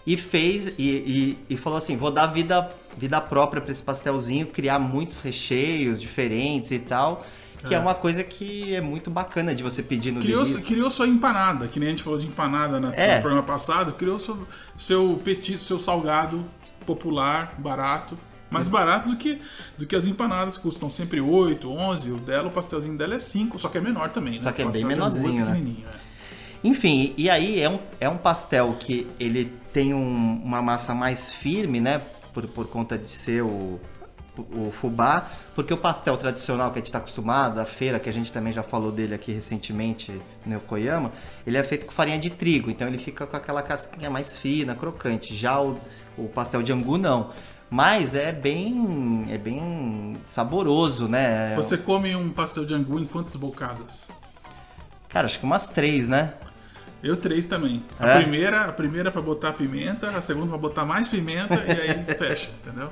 e 0.08 0.16
fez 0.16 0.68
e, 0.68 0.74
e, 0.80 1.38
e 1.50 1.58
falou 1.58 1.78
assim, 1.78 1.98
vou 1.98 2.10
dar 2.12 2.28
vida 2.28 2.72
vida 2.98 3.20
própria 3.20 3.62
para 3.62 3.72
esse 3.72 3.84
pastelzinho, 3.84 4.46
criar 4.48 4.80
muitos 4.80 5.18
recheios 5.20 6.00
diferentes 6.00 6.72
e 6.72 6.80
tal. 6.80 7.26
Que 7.66 7.74
é. 7.74 7.78
É. 7.78 7.80
uma 7.80 7.96
coisa 7.96 8.24
que 8.26 8.76
é 8.76 8.82
muito 8.82 9.10
bacana 9.10 9.56
de 9.56 9.64
você 9.64 9.82
pedir 9.82 10.12
no 10.12 10.20
Criou, 10.20 10.44
delivery. 10.44 10.66
criou 10.66 10.92
sua 10.92 11.08
empanada, 11.08 11.68
que 11.70 11.80
nem 11.80 11.88
a 11.88 11.92
gente 11.92 12.04
falou 12.04 12.20
de 12.20 12.28
empanada 12.28 12.78
na, 12.80 12.94
É. 12.94 13.16
no 13.16 13.22
programa 13.22 13.48
passado, 13.48 13.94
criou 13.94 14.20
seu, 14.20 14.46
seu 14.78 15.20
petisco, 15.24 15.60
seu 15.64 15.80
salgado 15.80 16.44
popular, 16.86 17.56
barato. 17.58 18.18
Mais 18.54 18.70
barato 18.70 19.10
do 19.10 19.16
que, 19.18 19.42
do 19.78 19.86
que 19.86 19.96
as 19.96 20.08
empanadas, 20.08 20.58
custam 20.58 20.90
sempre 20.90 21.20
8, 21.20 21.70
11. 21.70 22.12
O 22.12 22.18
dela, 22.18 22.48
o 22.48 22.52
pastelzinho 22.52 22.98
dela 22.98 23.16
é 23.16 23.20
5, 23.20 23.58
só 23.60 23.68
que 23.68 23.78
é 23.78 23.82
menor 23.82 24.10
também, 24.10 24.38
Só 24.38 24.46
né? 24.46 24.52
que 24.54 24.62
é 24.62 24.66
bem 24.66 24.82
angu 24.84 24.88
menorzinho, 24.88 25.46
né? 25.46 25.62
é. 26.00 26.14
Enfim, 26.68 27.14
e 27.18 27.30
aí 27.30 27.60
é 27.60 27.70
um, 27.70 27.80
é 28.00 28.08
um 28.08 28.18
pastel 28.18 28.76
que 28.80 29.08
ele 29.20 29.52
tem 29.74 29.94
um- 29.94 30.42
uma 30.44 30.62
massa 30.62 30.94
mais 30.94 31.30
firme, 31.32 31.80
né? 31.82 32.02
Por, 32.34 32.48
por 32.48 32.68
conta 32.68 32.98
de 32.98 33.10
ser 33.10 33.44
o, 33.44 33.80
o 34.38 34.72
fubá. 34.72 35.30
Porque 35.56 35.74
o 35.74 35.78
pastel 35.78 36.16
tradicional 36.16 36.72
que 36.72 36.78
a 36.78 36.80
gente 36.80 36.86
está 36.88 37.00
acostumado, 37.00 37.60
a 37.60 37.66
feira, 37.66 38.00
que 38.00 38.10
a 38.10 38.14
gente 38.14 38.32
também 38.32 38.54
já 38.54 38.64
falou 38.64 38.92
dele 38.92 39.14
aqui 39.14 39.32
recentemente 39.34 40.12
no 40.46 40.56
Yokoyama, 40.56 41.12
ele 41.46 41.58
é 41.58 41.64
feito 41.64 41.86
com 41.86 41.92
farinha 41.92 42.18
de 42.18 42.30
trigo. 42.30 42.72
Então 42.72 42.88
ele 42.88 42.98
fica 42.98 43.28
com 43.28 43.36
aquela 43.36 43.62
casquinha 43.62 44.10
mais 44.10 44.38
fina, 44.38 44.74
crocante. 44.74 45.36
Já 45.36 45.62
o, 45.62 45.78
o 46.18 46.28
pastel 46.30 46.64
de 46.64 46.72
angu 46.72 46.98
não. 46.98 47.30
Mas 47.74 48.14
é 48.14 48.32
bem, 48.32 49.26
é 49.32 49.38
bem 49.40 50.16
saboroso, 50.28 51.08
né? 51.08 51.56
Você 51.56 51.76
come 51.76 52.16
um 52.16 52.30
pastel 52.30 52.66
de 52.66 52.74
angu 52.76 53.00
em 53.00 53.06
quantas 53.08 53.36
bocadas? 53.36 54.08
Cara, 55.10 55.26
acho 55.26 55.40
que 55.40 55.44
umas 55.46 55.68
três, 55.68 56.08
né? 56.08 56.34
Eu 57.02 57.18
três 57.18 57.48
também. 57.48 57.84
A 58.00 58.08
É? 58.12 58.22
primeira, 58.22 58.66
a 58.66 58.72
primeira 58.72 59.12
para 59.12 59.24
botar 59.24 59.54
pimenta, 59.54 60.06
a 60.06 60.22
segunda 60.22 60.50
para 60.50 60.58
botar 60.60 60.86
mais 60.86 61.08
pimenta 61.08 61.56
e 61.56 61.72
aí 61.72 62.04
fecha, 62.16 62.52
entendeu? 62.62 62.92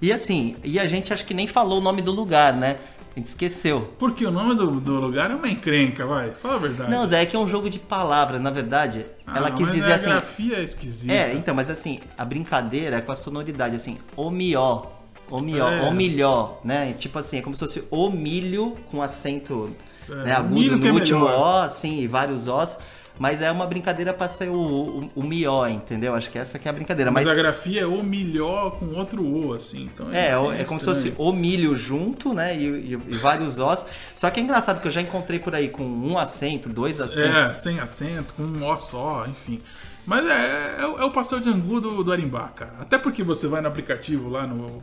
E 0.00 0.10
assim, 0.10 0.56
e 0.64 0.80
a 0.80 0.86
gente 0.86 1.12
acho 1.12 1.26
que 1.26 1.34
nem 1.34 1.46
falou 1.46 1.76
o 1.78 1.82
nome 1.82 2.00
do 2.00 2.12
lugar, 2.12 2.54
né? 2.54 2.78
A 3.14 3.18
gente 3.18 3.26
esqueceu. 3.26 3.92
Porque 3.98 4.24
o 4.24 4.30
nome 4.30 4.54
do, 4.54 4.80
do 4.80 4.98
lugar 4.98 5.30
é 5.30 5.34
uma 5.34 5.48
encrenca, 5.48 6.06
vai. 6.06 6.30
Fala 6.32 6.54
a 6.54 6.58
verdade. 6.58 6.90
Não, 6.90 7.04
Zé, 7.04 7.22
é 7.22 7.26
que 7.26 7.36
é 7.36 7.38
um 7.38 7.46
jogo 7.46 7.68
de 7.68 7.78
palavras, 7.78 8.40
na 8.40 8.50
verdade. 8.50 9.04
Ah, 9.26 9.36
ela 9.36 9.50
quis 9.50 9.66
mas 9.68 9.76
dizer 9.76 9.92
a 9.92 9.96
assim. 9.96 10.04
grafia 10.06 10.56
é 10.56 10.62
esquisita. 10.64 11.12
É, 11.12 11.34
então, 11.34 11.54
mas 11.54 11.68
assim, 11.68 12.00
a 12.16 12.24
brincadeira 12.24 12.96
é 12.96 13.00
com 13.02 13.12
a 13.12 13.16
sonoridade, 13.16 13.76
assim, 13.76 13.98
o 14.16 14.30
mió, 14.30 14.84
o 15.30 15.40
mió, 15.42 15.68
É. 15.68 15.82
o 15.88 15.92
milhó, 15.94 16.54
né? 16.64 16.94
Tipo 16.98 17.18
assim, 17.18 17.36
é 17.36 17.42
como 17.42 17.54
se 17.54 17.60
fosse 17.60 17.84
o 17.90 18.08
milho 18.10 18.76
com 18.90 19.02
acento 19.02 19.70
É, 20.08 20.14
né, 20.14 20.32
agudo 20.32 20.78
no 20.78 20.86
é 20.86 20.90
último 20.92 21.20
melhor. 21.20 21.34
ó, 21.38 21.62
assim, 21.64 22.00
e 22.00 22.06
vários 22.08 22.48
ós. 22.48 22.78
Mas 23.18 23.40
é 23.42 23.50
uma 23.52 23.66
brincadeira 23.66 24.12
pra 24.12 24.28
ser 24.28 24.48
o, 24.48 24.54
o, 24.54 25.10
o 25.14 25.22
mió, 25.22 25.66
entendeu? 25.68 26.14
Acho 26.14 26.30
que 26.30 26.38
essa 26.38 26.58
que 26.58 26.66
é 26.66 26.70
a 26.70 26.74
brincadeira. 26.74 27.10
Mas, 27.10 27.24
Mas, 27.24 27.32
a 27.32 27.36
grafia 27.36 27.82
é 27.82 27.86
o 27.86 28.02
melhor 28.02 28.78
com 28.78 28.86
outro 28.96 29.22
O, 29.24 29.52
assim. 29.54 29.84
Então 29.92 30.12
É, 30.12 30.28
é, 30.28 30.60
é 30.62 30.64
como 30.64 30.80
se 30.80 30.86
fosse 30.86 31.14
o 31.16 31.32
milho 31.32 31.76
junto, 31.76 32.32
né? 32.34 32.56
E, 32.56 32.64
e- 32.66 32.92
e 33.08 33.16
vários 33.16 33.58
ossos. 33.58 33.86
Só 34.14 34.30
que 34.30 34.40
é 34.40 34.42
engraçado 34.42 34.80
que 34.80 34.88
eu 34.88 34.92
já 34.92 35.00
encontrei 35.00 35.38
por 35.38 35.54
aí 35.54 35.68
com 35.68 35.84
um 35.84 36.18
acento, 36.18 36.68
dois 36.68 37.00
acentos. 37.00 37.20
É, 37.34 37.52
sem 37.52 37.78
acento, 37.78 38.34
com 38.34 38.42
um 38.42 38.66
O 38.66 38.76
só, 38.76 39.26
enfim. 39.28 39.60
Mas 40.04 40.26
é, 40.26 40.80
é, 40.82 40.86
o- 40.86 40.98
é 40.98 41.04
o 41.04 41.10
pastel 41.12 41.38
de 41.38 41.48
angu 41.48 41.80
do, 41.80 42.02
do 42.02 42.10
Arimbá, 42.10 42.48
cara. 42.48 42.74
Até 42.80 42.98
porque 42.98 43.22
você 43.22 43.46
vai 43.46 43.60
no 43.60 43.68
aplicativo 43.68 44.28
lá 44.28 44.46
no 44.46 44.82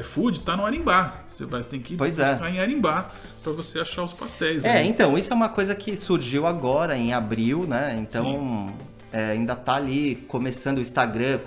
iFood, 0.00 0.40
tá 0.40 0.56
no 0.56 0.64
Arimbá. 0.64 1.14
Você 1.28 1.44
vai 1.44 1.62
ter 1.62 1.78
que 1.78 1.96
Pois 1.96 2.18
é. 2.18 2.30
buscar 2.30 2.50
em 2.50 2.58
Arimbá 2.58 3.10
pra 3.42 3.52
você 3.52 3.80
achar 3.80 4.02
os 4.02 4.12
pastéis. 4.12 4.64
É, 4.64 4.74
né? 4.74 4.84
então, 4.84 5.16
isso 5.16 5.32
é 5.32 5.36
uma 5.36 5.48
coisa 5.48 5.74
que 5.74 5.96
surgiu 5.96 6.46
agora, 6.46 6.96
em 6.96 7.12
abril, 7.12 7.66
né? 7.66 7.96
Então, 8.00 8.72
é, 9.12 9.30
ainda 9.30 9.54
tá 9.54 9.76
ali 9.76 10.16
começando 10.28 10.78
o 10.78 10.80
Instagram, 10.80 11.38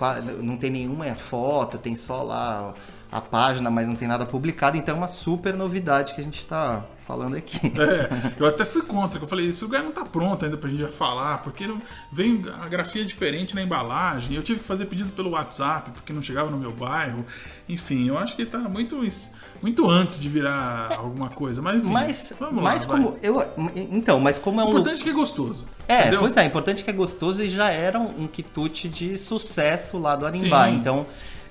não 0.41 0.55
tem 0.57 0.69
nenhuma 0.69 1.05
foto, 1.15 1.77
tem 1.77 1.95
só 1.95 2.23
lá 2.23 2.73
a 3.11 3.21
página, 3.21 3.69
mas 3.69 3.87
não 3.87 3.95
tem 3.95 4.07
nada 4.07 4.25
publicado, 4.25 4.77
então 4.77 4.95
é 4.95 4.97
uma 4.97 5.07
super 5.07 5.53
novidade 5.53 6.13
que 6.13 6.21
a 6.21 6.23
gente 6.23 6.45
tá 6.45 6.83
falando 7.07 7.35
aqui. 7.37 7.71
É, 7.77 8.33
eu 8.37 8.45
até 8.45 8.65
fui 8.65 8.81
contra, 8.81 9.17
que 9.17 9.23
eu 9.23 9.29
falei, 9.29 9.47
esse 9.47 9.63
lugar 9.63 9.81
não 9.81 9.91
tá 9.91 10.03
pronto 10.03 10.43
ainda 10.43 10.57
pra 10.57 10.69
gente 10.69 10.81
já 10.81 10.89
falar, 10.89 11.37
porque 11.39 11.65
não, 11.65 11.81
vem 12.11 12.41
a 12.61 12.67
grafia 12.67 13.05
diferente 13.05 13.55
na 13.55 13.61
embalagem, 13.61 14.35
eu 14.35 14.43
tive 14.43 14.59
que 14.59 14.65
fazer 14.65 14.87
pedido 14.87 15.11
pelo 15.13 15.29
WhatsApp, 15.31 15.91
porque 15.91 16.11
não 16.11 16.21
chegava 16.21 16.51
no 16.51 16.57
meu 16.57 16.73
bairro. 16.73 17.25
Enfim, 17.69 18.07
eu 18.09 18.17
acho 18.17 18.35
que 18.35 18.45
tá 18.45 18.59
muito, 18.59 18.97
muito 19.61 19.89
antes 19.89 20.19
de 20.19 20.27
virar 20.27 20.97
alguma 20.97 21.29
coisa, 21.29 21.61
mas 21.61 21.77
enfim, 21.79 21.91
Mas, 21.91 22.33
vamos 22.39 22.61
mas 22.63 22.85
lá, 22.85 22.93
vai. 22.93 23.03
como. 23.03 23.17
Eu, 23.23 23.43
então, 23.75 24.19
mas 24.19 24.37
como 24.37 24.59
é 24.59 24.63
O 24.63 24.67
um. 24.67 24.69
importante 24.71 25.01
é 25.01 25.03
que 25.03 25.09
é 25.09 25.13
gostoso. 25.13 25.65
É, 25.87 26.01
entendeu? 26.01 26.19
pois 26.19 26.35
é, 26.35 26.43
importante 26.43 26.83
que 26.83 26.89
é 26.89 26.93
gostoso 26.93 27.41
e 27.41 27.49
já 27.49 27.69
era 27.69 27.97
um, 27.97 28.23
um 28.23 28.27
quitute 28.27 28.89
de 28.89 29.17
sucesso 29.17 29.97
lá 29.97 30.15
do 30.15 30.25
Arimbá. 30.25 30.69
Então. 30.69 31.05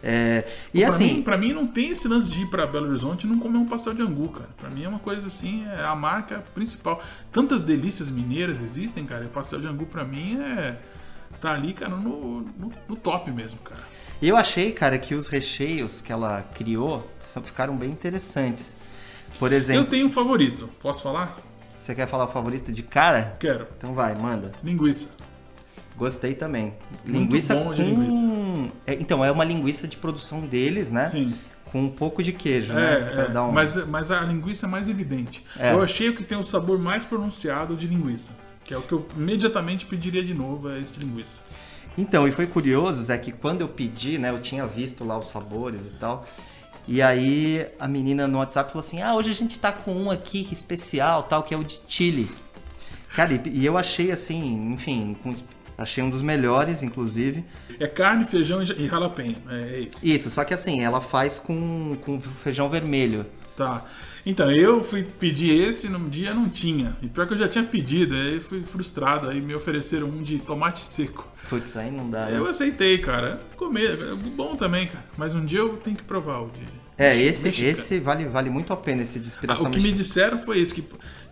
É, 0.08 0.46
e 0.72 0.78
pra, 0.80 0.88
assim. 0.88 1.14
mim, 1.14 1.22
pra 1.22 1.36
mim 1.36 1.52
não 1.52 1.66
tem 1.66 1.90
esse 1.90 2.06
lance 2.06 2.28
de 2.30 2.42
ir 2.42 2.46
pra 2.46 2.64
Belo 2.64 2.88
Horizonte 2.88 3.24
e 3.24 3.26
não 3.26 3.40
comer 3.40 3.58
um 3.58 3.66
pastel 3.66 3.92
de 3.92 4.02
angu, 4.02 4.28
cara. 4.28 4.48
Pra 4.56 4.70
mim 4.70 4.84
é 4.84 4.88
uma 4.88 5.00
coisa 5.00 5.26
assim, 5.26 5.66
é 5.66 5.84
a 5.84 5.96
marca 5.96 6.44
principal. 6.54 7.02
Tantas 7.32 7.60
delícias 7.60 8.08
mineiras 8.08 8.62
existem, 8.62 9.04
cara. 9.04 9.24
E 9.24 9.26
o 9.26 9.30
pastel 9.30 9.58
de 9.58 9.66
angu 9.66 9.84
pra 9.84 10.04
mim 10.04 10.38
é. 10.40 10.78
Tá 11.40 11.52
ali, 11.52 11.72
cara, 11.72 11.96
no, 11.96 12.42
no, 12.42 12.72
no 12.88 12.96
top 12.96 13.32
mesmo, 13.32 13.58
cara. 13.60 13.82
Eu 14.22 14.36
achei, 14.36 14.70
cara, 14.70 14.96
que 14.96 15.12
os 15.14 15.26
recheios 15.26 16.00
que 16.00 16.12
ela 16.12 16.42
criou 16.54 17.06
ficaram 17.42 17.76
bem 17.76 17.90
interessantes. 17.90 18.76
Por 19.40 19.50
Eu 19.50 19.58
exemplo, 19.58 19.86
tenho 19.86 20.06
um 20.06 20.10
favorito. 20.10 20.70
Posso 20.80 21.02
falar? 21.02 21.36
você 21.78 21.94
quer 21.94 22.06
falar 22.06 22.24
o 22.24 22.32
favorito 22.32 22.72
de 22.72 22.82
cara? 22.82 23.36
Quero. 23.38 23.66
Então 23.76 23.92
vai, 23.92 24.14
manda. 24.14 24.52
Linguiça. 24.62 25.08
Gostei 25.96 26.34
também. 26.34 26.74
Muito 27.04 27.18
linguiça 27.18 27.54
bom 27.54 27.64
com... 27.66 27.74
de 27.74 27.82
linguiça. 27.82 28.24
É, 28.86 28.94
então, 28.94 29.24
é 29.24 29.30
uma 29.30 29.44
linguiça 29.44 29.88
de 29.88 29.96
produção 29.96 30.40
deles, 30.40 30.92
né? 30.92 31.06
Sim. 31.06 31.32
Com 31.72 31.84
um 31.84 31.88
pouco 31.88 32.22
de 32.22 32.32
queijo, 32.32 32.72
né? 32.72 32.96
Pra 32.96 33.22
É, 33.24 33.32
é. 33.34 33.40
um- 33.40 33.52
mas, 33.52 33.86
mas 33.86 34.10
a 34.10 34.20
linguiça 34.20 34.66
é 34.66 34.68
mais 34.68 34.88
evidente. 34.88 35.44
É. 35.58 35.72
Eu 35.72 35.82
achei 35.82 36.08
o 36.08 36.14
que 36.14 36.22
tem 36.22 36.38
o 36.38 36.44
sabor 36.44 36.78
mais 36.78 37.04
pronunciado 37.04 37.74
de 37.76 37.86
linguiça. 37.86 38.34
Que 38.64 38.74
é 38.74 38.78
o 38.78 38.82
que 38.82 38.92
eu 38.92 39.06
imediatamente 39.16 39.86
pediria 39.86 40.24
de 40.24 40.34
novo, 40.34 40.68
é 40.68 40.78
esse 40.78 40.94
de 40.94 41.06
linguiça. 41.06 41.40
Então, 41.96 42.26
e 42.28 42.32
foi 42.32 42.46
curioso, 42.46 43.02
Zé, 43.02 43.16
que 43.16 43.32
quando 43.32 43.62
eu 43.62 43.68
pedi, 43.68 44.18
né, 44.18 44.30
eu 44.30 44.40
tinha 44.40 44.66
visto 44.66 45.02
lá 45.04 45.16
os 45.16 45.28
sabores 45.28 45.82
e 45.86 45.90
tal. 45.98 46.26
E 46.86 47.00
aí 47.00 47.66
a 47.80 47.88
menina 47.88 48.26
no 48.28 48.38
WhatsApp 48.38 48.70
falou 48.70 48.80
assim: 48.86 49.00
"Ah, 49.00 49.14
hoje 49.14 49.30
a 49.30 49.34
gente 49.34 49.58
tá 49.58 49.72
com 49.72 49.92
um 49.94 50.10
aqui 50.10 50.46
especial, 50.52 51.22
tal, 51.24 51.42
que 51.42 51.54
é 51.54 51.56
o 51.58 51.64
de 51.64 51.80
chili". 51.88 52.28
Cara, 53.14 53.40
e 53.46 53.64
eu 53.64 53.78
achei 53.78 54.12
assim, 54.12 54.72
enfim, 54.74 55.16
com- 55.22 55.32
achei 55.76 56.02
um 56.02 56.10
dos 56.10 56.22
melhores, 56.22 56.82
inclusive. 56.82 57.44
É 57.78 57.86
carne, 57.86 58.24
feijão 58.24 58.62
e 58.62 58.66
ja- 58.66 58.74
jalapeno. 58.74 59.36
É, 59.48 59.54
é 59.76 59.80
isso. 59.80 60.06
Isso, 60.06 60.30
só 60.30 60.44
que 60.44 60.54
assim, 60.54 60.82
ela 60.82 61.00
faz 61.00 61.38
com, 61.38 61.96
com 62.04 62.20
feijão 62.20 62.68
vermelho. 62.68 63.26
Tá. 63.56 63.86
Então, 64.26 64.50
eu 64.50 64.82
fui 64.84 65.02
pedir 65.02 65.54
esse, 65.54 65.88
num 65.88 66.10
dia 66.10 66.34
não 66.34 66.46
tinha. 66.46 66.94
E 67.00 67.08
pior 67.08 67.26
que 67.26 67.32
eu 67.32 67.38
já 67.38 67.48
tinha 67.48 67.64
pedido, 67.64 68.14
aí 68.14 68.38
fui 68.38 68.62
frustrado. 68.64 69.28
Aí 69.28 69.40
me 69.40 69.54
ofereceram 69.54 70.08
um 70.08 70.22
de 70.22 70.38
tomate 70.40 70.80
seco. 70.80 71.26
Putz, 71.48 71.74
aí 71.76 71.90
não 71.90 72.10
dá. 72.10 72.26
né? 72.26 72.36
Eu 72.36 72.46
aceitei, 72.46 72.98
cara. 72.98 73.40
Comer, 73.56 73.92
é 73.92 74.14
bom 74.14 74.56
também, 74.56 74.86
cara. 74.88 75.04
Mas 75.16 75.34
um 75.34 75.42
dia 75.44 75.60
eu 75.60 75.70
tenho 75.78 75.96
que 75.96 76.02
provar 76.02 76.40
o 76.42 76.50
de. 76.50 76.60
É, 76.98 77.16
esse, 77.18 77.44
mexicano. 77.44 77.70
esse 77.72 78.00
vale, 78.00 78.24
vale 78.26 78.50
muito 78.50 78.72
a 78.72 78.76
pena, 78.76 79.02
esse 79.02 79.18
de 79.18 79.26
Ah, 79.26 79.28
inspiração 79.28 79.66
o 79.66 79.70
que 79.70 79.78
me 79.78 79.84
mexicana. 79.90 80.02
disseram 80.02 80.38
foi 80.38 80.58
isso, 80.58 80.74
que 80.74 80.84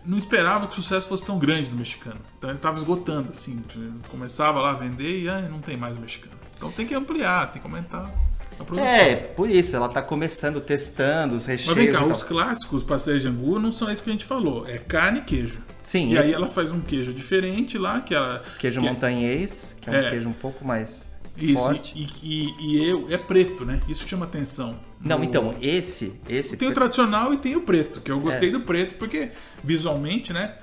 não 0.04 0.18
esperava 0.18 0.66
que 0.66 0.72
o 0.72 0.82
sucesso 0.82 1.06
fosse 1.08 1.24
tão 1.24 1.38
grande 1.38 1.70
do 1.70 1.76
mexicano. 1.76 2.20
Então 2.38 2.50
ele 2.50 2.58
tava 2.58 2.76
esgotando, 2.78 3.30
assim. 3.32 3.62
Começava 4.08 4.60
lá 4.60 4.70
a 4.70 4.74
vender 4.74 5.22
e 5.22 5.28
ah, 5.28 5.40
não 5.50 5.60
tem 5.60 5.76
mais 5.76 5.96
o 5.96 6.00
mexicano. 6.00 6.34
Então 6.56 6.70
tem 6.70 6.86
que 6.86 6.94
ampliar, 6.94 7.50
tem 7.52 7.60
que 7.60 7.66
aumentar 7.68 8.10
a 8.58 8.64
produção. 8.64 8.88
É, 8.88 9.16
por 9.16 9.50
isso, 9.50 9.74
ela 9.74 9.88
tá 9.88 10.00
começando, 10.02 10.60
testando 10.60 11.34
os 11.34 11.44
recheios. 11.44 11.74
Mas 11.74 11.84
vem 11.84 11.92
cá, 11.92 12.06
e 12.06 12.10
os 12.12 12.22
clássicos 12.22 12.82
pastéis 12.82 13.22
de 13.22 13.28
angu 13.28 13.58
não 13.58 13.72
são 13.72 13.88
esses 13.90 14.02
que 14.02 14.10
a 14.10 14.12
gente 14.12 14.24
falou. 14.24 14.66
É 14.68 14.78
carne 14.78 15.18
e 15.20 15.22
queijo. 15.22 15.60
Sim, 15.82 16.12
E 16.12 16.18
aí 16.18 16.24
esse- 16.26 16.34
ela 16.34 16.48
faz 16.48 16.70
um 16.72 16.80
queijo 16.80 17.12
diferente 17.12 17.76
lá, 17.76 18.00
que 18.00 18.14
ela. 18.14 18.42
Queijo 18.58 18.80
que, 18.80 18.86
montanhês, 18.86 19.74
que 19.80 19.90
é 19.90 19.92
um 19.92 19.96
É. 19.96 20.10
queijo 20.10 20.28
um 20.28 20.32
pouco 20.32 20.64
mais 20.64 21.04
Isso, 21.36 21.58
forte. 21.62 21.92
e, 21.94 22.08
e, 22.22 22.54
e 22.78 22.88
eu- 22.88 23.06
é 23.10 23.18
preto, 23.18 23.64
né? 23.66 23.80
Isso 23.88 24.06
chama 24.08 24.24
atenção. 24.24 24.78
Não, 25.04 25.18
No- 25.18 25.24
então, 25.24 25.54
esse, 25.60 26.14
esse... 26.28 26.56
Tem 26.56 26.68
o 26.68 26.72
tradicional 26.74 27.32
e 27.34 27.36
tem 27.36 27.54
o 27.56 27.60
preto, 27.60 28.00
que 28.00 28.10
eu 28.10 28.18
É. 28.18 28.20
gostei 28.20 28.50
do 28.50 28.60
preto, 28.60 28.94
porque 28.94 29.30
visualmente, 29.62 30.32
né? 30.32 30.54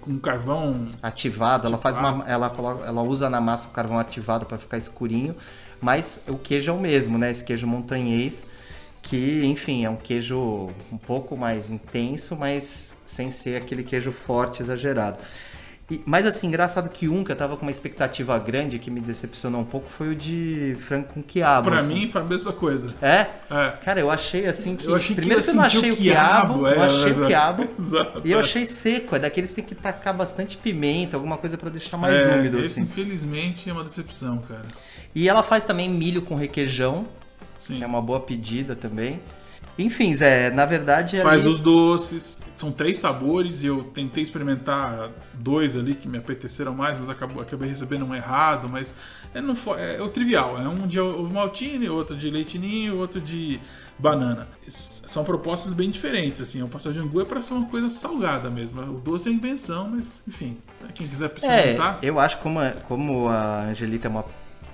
Com 0.00 0.18
carvão. 0.18 0.86
ativado, 1.02 1.66
ela 1.66 1.78
faz 1.78 1.96
uma, 1.96 2.10
Ativado. 2.10 2.30
ela 2.30 2.50
coloca, 2.50 2.84
ela 2.86 3.02
usa 3.02 3.28
na 3.30 3.40
massa 3.40 3.68
o 3.68 3.70
carvão 3.70 3.98
ativado 3.98 4.44
para 4.46 4.58
ficar 4.58 4.76
escurinho, 4.78 5.34
mas 5.80 6.20
o 6.28 6.36
queijo 6.36 6.70
é 6.70 6.74
o 6.74 6.78
mesmo, 6.78 7.16
né? 7.18 7.30
Esse 7.30 7.42
queijo 7.42 7.66
montanhês, 7.66 8.44
que, 9.02 9.40
enfim, 9.46 9.84
é 9.86 9.90
um 9.90 9.96
queijo 9.96 10.68
um 10.92 10.98
pouco 10.98 11.36
mais 11.36 11.70
intenso, 11.70 12.36
mas 12.36 12.96
sem 13.06 13.30
ser 13.30 13.56
aquele 13.56 13.82
queijo 13.82 14.12
forte, 14.12 14.60
exagerado. 14.62 15.16
E- 15.90 16.02
mas 16.04 16.26
assim, 16.26 16.48
engraçado 16.48 16.88
que 16.90 17.08
um 17.08 17.24
que 17.24 17.32
eu 17.32 17.36
tava 17.36 17.56
com 17.56 17.62
uma 17.62 17.70
expectativa 17.70 18.38
grande 18.38 18.78
que 18.78 18.90
me 18.90 19.00
decepcionou 19.00 19.62
um 19.62 19.64
pouco 19.64 19.88
foi 19.88 20.08
o 20.10 20.14
de 20.14 20.76
frango 20.80 21.08
com 21.14 21.22
quiabo. 21.22 21.70
Pra 21.70 21.78
assim. 21.78 21.94
mim 21.94 22.08
foi 22.10 22.20
a 22.20 22.24
mesma 22.24 22.52
coisa. 22.52 22.94
É? 23.00 23.26
É. 23.50 23.70
Cara, 23.82 23.98
eu 24.00 24.10
achei 24.10 24.46
assim 24.46 24.76
que. 24.76 24.86
Eu 24.86 24.94
achei 24.94 25.16
primeiro 25.16 25.40
eu 25.40 25.44
que 25.44 25.50
eu 25.50 25.54
não 25.54 25.64
achei 25.64 25.90
o 25.90 25.96
quiabo, 25.96 26.54
quiabo, 26.58 26.66
eu 26.66 26.82
é, 26.82 26.86
achei 26.86 27.10
exato. 27.10 27.22
o 27.22 27.26
quiabo. 27.26 27.68
Exato. 27.88 28.22
E 28.24 28.32
eu 28.32 28.40
achei 28.40 28.66
seco, 28.66 29.16
é 29.16 29.18
daqueles 29.18 29.50
que 29.50 29.56
tem 29.56 29.64
que 29.64 29.74
tacar 29.74 30.14
bastante 30.14 30.56
pimenta, 30.58 31.16
alguma 31.16 31.38
coisa 31.38 31.56
pra 31.56 31.70
deixar 31.70 31.96
mais 31.96 32.14
é, 32.14 32.36
úmido, 32.36 32.58
esse, 32.58 32.72
assim. 32.72 32.82
infelizmente, 32.82 33.70
é 33.70 33.72
uma 33.72 33.84
decepção, 33.84 34.38
cara. 34.38 34.66
E 35.14 35.26
ela 35.28 35.42
faz 35.42 35.64
também 35.64 35.88
milho 35.88 36.20
com 36.22 36.34
requeijão, 36.34 37.06
Sim. 37.56 37.82
é 37.82 37.86
uma 37.86 38.02
boa 38.02 38.20
pedida 38.20 38.76
também. 38.76 39.20
Enfim, 39.78 40.12
Zé, 40.12 40.50
na 40.50 40.66
verdade. 40.66 41.20
Faz 41.20 41.42
ali- 41.42 41.50
os 41.50 41.60
doces. 41.60 42.40
São 42.56 42.72
três 42.72 42.98
sabores 42.98 43.62
e 43.62 43.66
eu 43.68 43.84
tentei 43.84 44.20
experimentar 44.24 45.10
dois 45.34 45.76
ali 45.76 45.94
que 45.94 46.08
me 46.08 46.18
apeteceram 46.18 46.74
mais, 46.74 46.98
mas 46.98 47.08
acabou, 47.08 47.40
acabei 47.40 47.68
recebendo 47.68 48.04
um 48.04 48.12
errado. 48.12 48.68
Mas 48.68 48.94
é, 49.32 49.40
não 49.40 49.54
foi, 49.54 49.80
é, 49.80 50.02
o 50.02 50.08
trivial. 50.08 50.60
É 50.60 50.68
um 50.68 50.84
de 50.86 50.98
ovo 50.98 51.32
maltine, 51.32 51.88
outro 51.88 52.16
de 52.16 52.28
leitinho, 52.28 52.96
outro 52.98 53.20
de 53.20 53.60
banana. 53.96 54.48
São 54.68 55.22
propostas 55.22 55.72
bem 55.72 55.88
diferentes. 55.88 56.40
Assim, 56.40 56.60
o 56.62 56.66
pastel 56.68 56.92
de 56.92 56.98
angu 56.98 57.20
é 57.20 57.24
para 57.24 57.40
ser 57.40 57.54
uma 57.54 57.66
coisa 57.68 57.88
salgada 57.88 58.50
mesmo. 58.50 58.80
O 58.82 58.98
doce 59.00 59.28
é 59.28 59.32
invenção, 59.32 59.88
mas 59.92 60.20
enfim, 60.26 60.58
quem 60.94 61.06
quiser 61.06 61.26
É, 61.30 61.34
experimentar. 61.36 61.98
eu 62.02 62.18
acho 62.18 62.38
como, 62.38 62.58
como 62.88 63.28
a 63.28 63.66
Angelita 63.66 64.08
é 64.08 64.10
uma. 64.10 64.24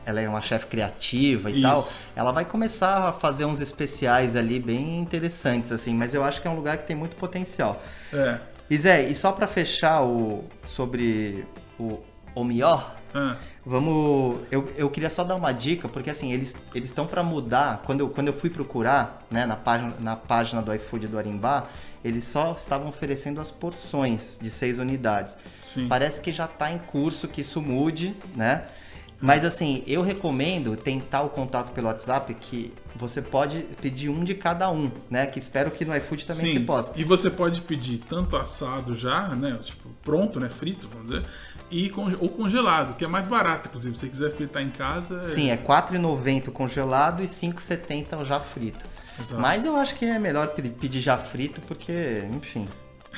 Ela 0.07 0.21
é 0.21 0.29
uma 0.29 0.43
chefe 0.43 0.67
criativa 0.67 1.51
e 1.51 1.55
Isso. 1.55 1.63
tal. 1.63 1.85
Ela 2.17 2.33
vai 2.33 2.45
começar 2.45 3.09
a 3.09 3.13
fazer 3.13 3.45
uns 3.45 3.61
especiais 3.61 4.37
ali 4.37 4.59
bem 4.59 4.99
interessantes, 4.99 5.73
assim. 5.73 5.95
Mas 5.95 6.15
eu 6.15 6.23
acho 6.23 6.41
que 6.41 6.49
é 6.49 6.51
um 6.51 6.57
lugar 6.57 6.79
que 6.79 6.87
tem 6.87 6.97
muito 6.97 7.17
potencial. 7.17 7.83
É. 8.13 8.39
E 8.69 8.79
Zé, 8.79 9.09
e 9.09 9.15
só 9.15 9.33
pra 9.33 9.47
fechar 9.47 10.03
o 10.03 10.45
sobre 10.67 11.45
o 11.79 12.01
o 12.35 12.45
melhor, 12.45 12.97
Ah, 13.15 13.37
Vamos. 13.65 14.41
Eu, 14.51 14.71
eu 14.77 14.91
queria 14.91 15.09
só 15.09 15.23
dar 15.25 15.37
uma 15.37 15.53
dica, 15.53 15.89
porque 15.89 16.11
assim, 16.11 16.33
eles 16.33 16.57
eles 16.75 16.91
estão 16.91 17.07
para 17.07 17.23
mudar. 17.23 17.83
Quando 17.87 18.01
eu, 18.01 18.11
quando 18.11 18.27
eu 18.27 18.35
fui 18.35 18.51
procurar, 18.51 19.25
né, 19.31 19.47
na 19.47 19.57
página, 19.57 19.95
na 20.01 20.17
página 20.17 20.61
do 20.61 20.75
iFood 20.75 21.07
do 21.07 21.17
Arimbá, 21.17 21.67
eles 22.05 22.25
só 22.25 22.53
estavam 22.53 22.89
oferecendo 22.89 23.41
as 23.41 23.51
porções 23.51 24.37
de 24.43 24.51
seis 24.51 24.79
unidades. 24.79 25.37
sim. 25.63 25.89
Parece 25.89 26.21
que 26.21 26.33
já 26.33 26.45
está 26.45 26.71
em 26.73 26.79
curso 26.79 27.29
que 27.29 27.41
isso 27.41 27.63
mude, 27.63 28.15
né? 28.35 28.65
Mas 29.25 29.45
assim, 29.45 29.83
eu 29.87 30.03
recomendo 30.03 30.77
tentar 30.77 31.23
o 31.23 31.29
contato 31.31 31.73
pelo 31.73 31.87
WhatsApp, 31.89 32.33
que 32.35 32.73
você 32.95 33.23
pode 33.23 33.61
pedir 33.81 34.09
um 34.09 34.23
de 34.23 34.35
cada 34.35 34.71
um, 34.71 34.91
né? 35.11 35.27
Que 35.27 35.39
espero 35.39 35.71
que 35.71 35.85
no 35.85 35.97
iFood 35.97 36.27
também 36.27 36.47
se 36.53 36.61
possa. 36.61 36.93
E 36.97 37.03
você 37.05 37.31
pode 37.31 37.63
pedir 37.63 37.99
tanto 38.09 38.37
assado 38.37 38.95
já, 38.95 39.29
né? 39.29 39.59
Tipo, 39.63 39.89
pronto, 40.03 40.39
né? 40.39 40.49
Frito, 40.51 40.89
vamos 40.89 41.11
dizer. 41.11 41.25
E 41.71 41.89
conge- 41.91 42.17
ou 42.21 42.29
congelado, 42.29 42.95
que 42.97 43.05
é 43.05 43.09
mais 43.09 43.27
barato, 43.27 43.69
inclusive. 43.69 43.95
Se 43.97 44.01
você 44.03 44.09
quiser 44.11 44.31
fritar 44.33 44.63
em 44.63 44.71
casa. 44.71 45.21
é- 45.21 45.23
Sim, 45.25 45.49
é 45.51 45.55
R$ 45.55 45.63
4,90 45.63 46.51
congelado 46.53 47.21
e 47.21 47.27
R$ 47.27 47.29
5,70 47.29 48.25
já 48.25 48.39
frito. 48.39 48.85
Exato. 49.19 49.41
Mas 49.41 49.65
eu 49.65 49.77
acho 49.77 49.95
que 49.95 50.05
é 50.05 50.19
melhor 50.19 50.49
pe- 50.49 50.69
pedir 50.71 51.01
já 51.01 51.17
frito, 51.17 51.61
porque, 51.63 52.25
enfim, 52.33 52.69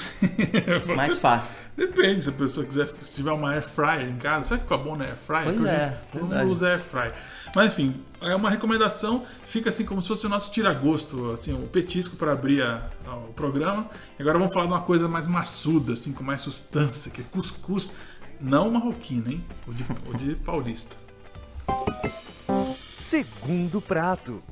mais 0.96 1.18
fácil. 1.18 1.56
Depende, 1.76 2.22
se 2.22 2.28
a 2.30 2.32
pessoa 2.32 2.64
quiser, 2.64 2.88
se 2.88 3.14
tiver 3.16 3.32
uma 3.32 3.50
air 3.52 3.62
fryer 3.62 4.08
em 4.08 4.16
casa, 4.16 4.48
será 4.48 4.58
que 4.58 4.64
fica 4.64 4.78
bom 4.78 4.96
na 4.96 5.04
air 5.04 5.16
fryer? 5.16 5.44
Pois 5.44 5.56
Porque 5.56 5.68
hoje 5.70 5.80
é, 5.80 5.98
todo 6.12 6.24
mundo 6.26 6.42
usa 6.50 6.68
air 6.68 6.78
fryer. 6.80 7.14
Mas 7.54 7.66
enfim, 7.72 8.02
é 8.22 8.34
uma 8.34 8.48
recomendação, 8.50 9.24
fica 9.44 9.68
assim 9.68 9.84
como 9.84 10.00
se 10.00 10.08
fosse 10.08 10.24
o 10.26 10.28
nosso 10.28 10.50
tira-gosto, 10.52 11.32
assim, 11.32 11.52
o 11.52 11.66
petisco 11.68 12.16
para 12.16 12.32
abrir 12.32 12.62
a- 12.62 12.88
a- 13.06 13.14
o 13.16 13.32
programa. 13.34 13.88
E 14.18 14.22
agora 14.22 14.38
vamos 14.38 14.52
falar 14.54 14.66
de 14.66 14.72
uma 14.72 14.80
coisa 14.82 15.06
mais 15.08 15.26
maçuda, 15.26 15.92
assim, 15.92 16.12
com 16.12 16.24
mais 16.24 16.40
substância, 16.40 17.10
que 17.10 17.20
é 17.20 17.24
cuscuz, 17.30 17.92
não 18.40 18.70
marroquino, 18.70 19.30
hein? 19.30 19.44
O 19.66 19.72
de, 19.74 19.84
o 20.08 20.16
de 20.16 20.34
paulista. 20.44 20.96
segundo 22.92 23.80
prato. 23.80 24.42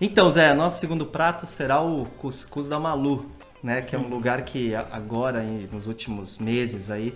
Então, 0.00 0.30
Zé, 0.30 0.54
nosso 0.54 0.80
segundo 0.80 1.04
prato 1.06 1.44
será 1.46 1.80
o 1.80 2.06
cuscuz 2.18 2.66
da 2.66 2.78
Malu, 2.80 3.26
né? 3.62 3.82
Que 3.82 3.94
é 3.94 3.98
um 3.98 4.08
lugar 4.08 4.42
que 4.42 4.74
agora, 4.74 5.42
nos 5.72 5.86
últimos 5.86 6.38
meses 6.38 6.90
aí, 6.90 7.14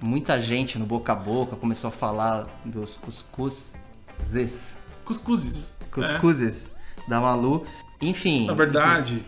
muita 0.00 0.40
gente 0.40 0.78
no 0.78 0.86
boca 0.86 1.12
a 1.12 1.16
boca 1.16 1.56
começou 1.56 1.88
a 1.88 1.92
falar 1.92 2.46
dos 2.64 2.96
cuscuzes, 2.96 4.76
Cuscuzes. 5.04 5.76
cuscuzes 5.90 6.70
da 7.08 7.20
Malu. 7.20 7.66
Enfim. 8.00 8.46
Na 8.46 8.54
verdade, 8.54 9.22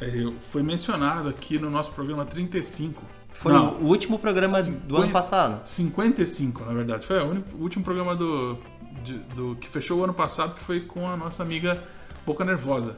é, 0.00 0.06
eu- 0.08 0.34
foi 0.40 0.62
mencionado 0.62 1.28
aqui 1.28 1.58
no 1.58 1.70
nosso 1.70 1.90
programa 1.92 2.24
35. 2.24 3.02
Foi 3.32 3.52
Não, 3.52 3.74
o 3.78 3.86
último 3.86 4.18
programa 4.18 4.62
do 4.62 4.96
ano 4.96 5.06
50 5.06 5.12
passado. 5.12 5.66
55, 5.66 6.64
na 6.64 6.72
verdade. 6.72 7.04
Foi 7.06 7.18
o 7.18 7.42
último 7.58 7.82
programa 7.84 8.14
do, 8.14 8.56
de- 9.02 9.18
do 9.34 9.56
que 9.56 9.68
fechou 9.68 9.98
o 10.00 10.04
ano 10.04 10.14
passado, 10.14 10.54
que 10.54 10.60
foi 10.60 10.80
com 10.80 11.08
a 11.08 11.16
nossa 11.16 11.42
amiga 11.42 11.82
Boca 12.24 12.44
Nervosa. 12.44 12.96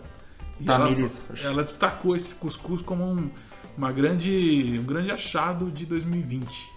E 0.60 0.68
ela, 0.70 0.86
Tamires. 0.86 1.20
ela 1.42 1.64
destacou 1.64 2.14
esse 2.14 2.34
cuscuz 2.34 2.80
como 2.82 3.04
um, 3.04 3.30
uma 3.76 3.90
grande, 3.92 4.78
um 4.80 4.84
grande 4.86 5.10
achado 5.10 5.70
de 5.70 5.84
2020. 5.86 6.72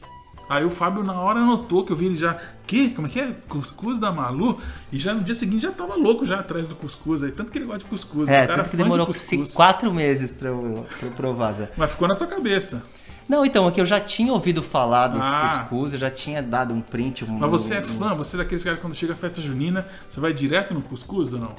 Aí 0.49 0.63
o 0.63 0.69
Fábio 0.69 1.03
na 1.03 1.19
hora 1.19 1.41
notou 1.41 1.83
que 1.83 1.91
eu 1.91 1.95
vi 1.95 2.05
ele 2.05 2.15
já. 2.17 2.37
Que? 2.65 2.91
Como 2.91 3.05
é 3.07 3.09
que 3.09 3.19
é? 3.19 3.35
Cuscuz 3.49 3.99
da 3.99 4.11
Malu? 4.13 4.57
E 4.91 4.97
já 4.97 5.13
no 5.13 5.21
dia 5.21 5.35
seguinte 5.35 5.63
já 5.63 5.71
tava 5.73 5.95
louco 5.95 6.25
já 6.25 6.39
atrás 6.39 6.69
do 6.69 6.75
cuscuz 6.75 7.21
aí. 7.21 7.31
Tanto 7.33 7.51
que 7.51 7.57
ele 7.57 7.65
gosta 7.65 7.79
de 7.79 7.85
cuscuz. 7.85 8.29
É, 8.29 8.45
o 8.45 8.47
cara 8.47 8.63
tanto 8.63 8.69
que 8.71 8.77
de 8.77 8.83
demorou 8.83 9.11
ci- 9.13 9.43
quatro 9.53 9.93
meses 9.93 10.33
pra 10.33 10.47
eu, 10.47 10.85
pra 10.99 11.07
eu 11.09 11.11
provar, 11.11 11.51
Zé. 11.51 11.69
Mas 11.75 11.91
ficou 11.91 12.07
na 12.07 12.15
tua 12.15 12.27
cabeça. 12.27 12.81
Não, 13.27 13.45
então, 13.45 13.67
é 13.67 13.71
que 13.71 13.81
eu 13.81 13.85
já 13.85 13.99
tinha 13.99 14.31
ouvido 14.31 14.63
falar 14.63 15.09
desse 15.09 15.27
Ah. 15.29 15.59
cuscuz, 15.69 15.91
eu 15.91 15.99
já 15.99 16.09
tinha 16.09 16.41
dado 16.41 16.73
um 16.73 16.79
print. 16.79 17.25
Um, 17.25 17.39
Mas 17.39 17.51
você 17.51 17.73
é 17.73 17.81
fã, 17.81 18.15
você 18.15 18.37
é 18.37 18.39
daqueles 18.39 18.63
caras 18.63 18.79
que 18.79 18.85
quando 18.85 18.95
chega 18.95 19.11
a 19.11 19.17
festa 19.17 19.41
junina, 19.41 19.85
você 20.09 20.21
vai 20.21 20.31
direto 20.33 20.73
no 20.73 20.81
cuscuz 20.81 21.33
ou 21.33 21.41
não? 21.41 21.55